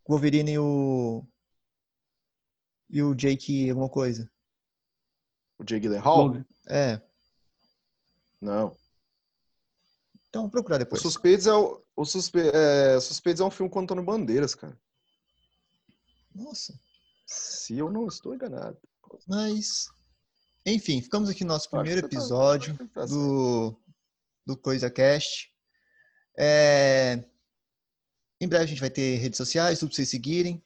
O 0.05 0.13
Wolverine 0.13 0.53
e 0.53 0.57
o. 0.57 1.27
E 2.89 3.03
o 3.03 3.13
Jake 3.13 3.69
alguma 3.69 3.89
coisa. 3.89 4.31
O 5.57 5.65
Jake 5.65 5.81
Gyllenhaal? 5.81 6.27
Logan. 6.27 6.45
É. 6.69 7.01
Não. 8.39 8.73
Então 10.29 10.43
vou 10.43 10.49
procurar 10.49 10.77
O 10.77 10.79
depois. 10.79 11.01
Suspeitos 11.01 11.45
é, 11.45 11.53
o, 11.53 11.83
o 11.93 12.05
Suspe, 12.05 12.39
é, 12.39 12.97
Suspeitos 13.01 13.41
é 13.41 13.43
um 13.43 13.51
filme 13.51 13.69
com 13.69 13.81
Antônio 13.81 14.01
Bandeiras, 14.01 14.55
cara. 14.55 14.79
Nossa. 16.33 16.73
Se 17.25 17.77
eu 17.77 17.91
não 17.91 18.07
estou 18.07 18.33
enganado. 18.33 18.77
Mas. 19.27 19.89
Enfim, 20.65 21.01
ficamos 21.01 21.29
aqui 21.29 21.43
no 21.43 21.49
nosso 21.49 21.69
primeiro 21.69 21.99
tá- 21.99 22.07
episódio 22.07 22.77
tá 22.93 23.05
do, 23.05 23.77
do 24.45 24.55
Coisa 24.55 24.89
Cast. 24.89 25.53
É, 26.37 27.25
Em 28.41 28.47
breve 28.47 28.63
a 28.63 28.67
gente 28.67 28.81
vai 28.81 28.89
ter 28.89 29.17
redes 29.17 29.37
sociais, 29.37 29.79
tudo 29.79 29.89
pra 29.89 29.95
vocês 29.95 30.09
seguirem. 30.09 30.63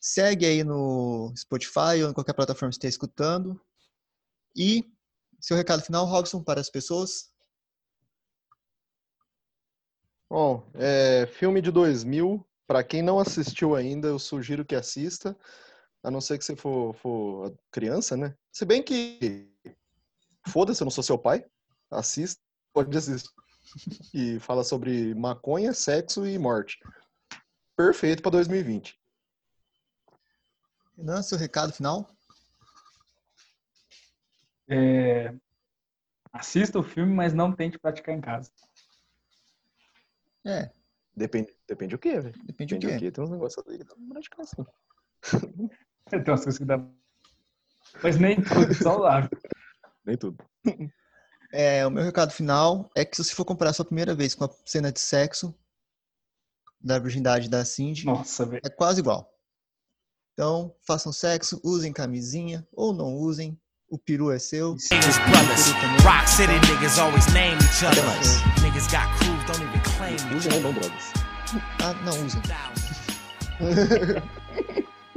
Segue 0.00 0.44
aí 0.44 0.62
no 0.62 1.32
Spotify 1.36 2.02
ou 2.02 2.10
em 2.10 2.12
qualquer 2.12 2.34
plataforma 2.34 2.68
que 2.68 2.74
você 2.74 2.78
esteja 2.78 2.94
escutando. 2.94 3.60
E 4.54 4.84
seu 5.40 5.56
recado 5.56 5.82
final, 5.82 6.04
Robson, 6.04 6.42
para 6.42 6.60
as 6.60 6.68
pessoas. 6.68 7.30
Bom, 10.28 10.68
é, 10.74 11.26
filme 11.26 11.62
de 11.62 11.70
2000, 11.70 12.44
pra 12.66 12.82
quem 12.82 13.02
não 13.02 13.18
assistiu 13.18 13.74
ainda, 13.74 14.08
eu 14.08 14.18
sugiro 14.18 14.64
que 14.64 14.74
assista, 14.74 15.36
a 16.02 16.10
não 16.10 16.20
ser 16.20 16.38
que 16.38 16.44
você 16.44 16.56
for, 16.56 16.94
for 16.94 17.56
criança, 17.70 18.16
né? 18.16 18.34
Se 18.52 18.64
bem 18.64 18.82
que, 18.82 19.50
foda-se, 20.48 20.82
eu 20.82 20.86
não 20.86 20.90
sou 20.90 21.04
seu 21.04 21.18
pai, 21.18 21.44
assista, 21.90 22.40
pode 22.72 22.96
assistir. 22.96 23.30
E 24.12 24.38
fala 24.40 24.62
sobre 24.62 25.14
maconha, 25.14 25.72
sexo 25.72 26.26
e 26.26 26.38
morte. 26.38 26.78
Perfeito 27.76 28.22
pra 28.22 28.30
2020. 28.30 28.98
Renan, 30.96 31.22
seu 31.22 31.36
recado 31.36 31.72
final. 31.72 32.08
É, 34.68 35.34
Assista 36.34 36.80
o 36.80 36.82
filme, 36.82 37.14
mas 37.14 37.32
não 37.32 37.52
tente 37.52 37.78
praticar 37.78 38.12
em 38.14 38.20
casa. 38.20 38.50
É, 40.44 40.68
Depende, 41.16 41.56
depende 41.68 41.94
o 41.94 41.98
quê, 41.98 42.20
velho? 42.20 42.34
depende 42.44 42.74
Depende 42.74 42.86
o 42.88 42.90
quê. 42.90 42.98
quê? 42.98 43.10
Tem 43.12 43.22
uns 43.22 43.30
negócios 43.30 43.64
ali 43.66 43.78
que 43.78 43.84
dá 43.84 43.94
pra 43.94 44.04
praticar 44.10 44.40
assim. 44.40 44.64
Tem 46.10 46.18
umas 46.26 46.42
coisas 46.42 46.58
que 46.58 46.64
dá. 46.64 46.84
Mas 48.02 48.18
nem 48.18 48.42
tudo 48.42 48.68
é 48.68 48.74
saudável. 48.74 49.30
Nem 50.04 50.18
tudo. 50.18 50.44
É, 51.52 51.86
o 51.86 51.90
meu 51.90 52.02
recado 52.02 52.30
final 52.32 52.90
é 52.96 53.04
que 53.06 53.16
se 53.16 53.24
você 53.24 53.34
for 53.34 53.44
comparar 53.44 53.70
a 53.70 53.72
sua 53.72 53.84
primeira 53.86 54.14
vez 54.14 54.34
com 54.34 54.44
a 54.44 54.50
cena 54.66 54.92
de 54.92 55.00
sexo 55.00 55.54
da 56.84 56.98
virgindade 56.98 57.48
da 57.48 57.64
Cindy, 57.64 58.04
Nossa, 58.04 58.44
velho. 58.44 58.60
é 58.62 58.68
quase 58.68 59.00
igual. 59.00 59.30
Então, 60.34 60.74
façam 60.86 61.12
sexo, 61.12 61.58
usem 61.64 61.92
camisinha 61.92 62.66
ou 62.72 62.92
não 62.92 63.14
usem. 63.14 63.58
O 63.88 63.98
peru 63.98 64.30
é 64.30 64.38
seu. 64.38 64.74
Brothers. 64.74 65.70
Rock 66.02 66.28
City 66.28 66.52
niggas 66.70 66.98
always 66.98 67.26
name 67.32 67.56
each 67.62 67.84
other. 67.84 68.02
Niggas 68.62 68.86
got 68.88 69.06
crews, 69.18 69.44
don't 69.46 69.62
even 69.62 69.80
claim 69.96 70.14
each 70.14 70.34
Use 70.34 70.48
ou 70.54 70.60
não 70.60 70.72
drogas. 70.72 71.12
Ah, 71.82 71.94
não 72.04 72.26
usem. 72.26 72.42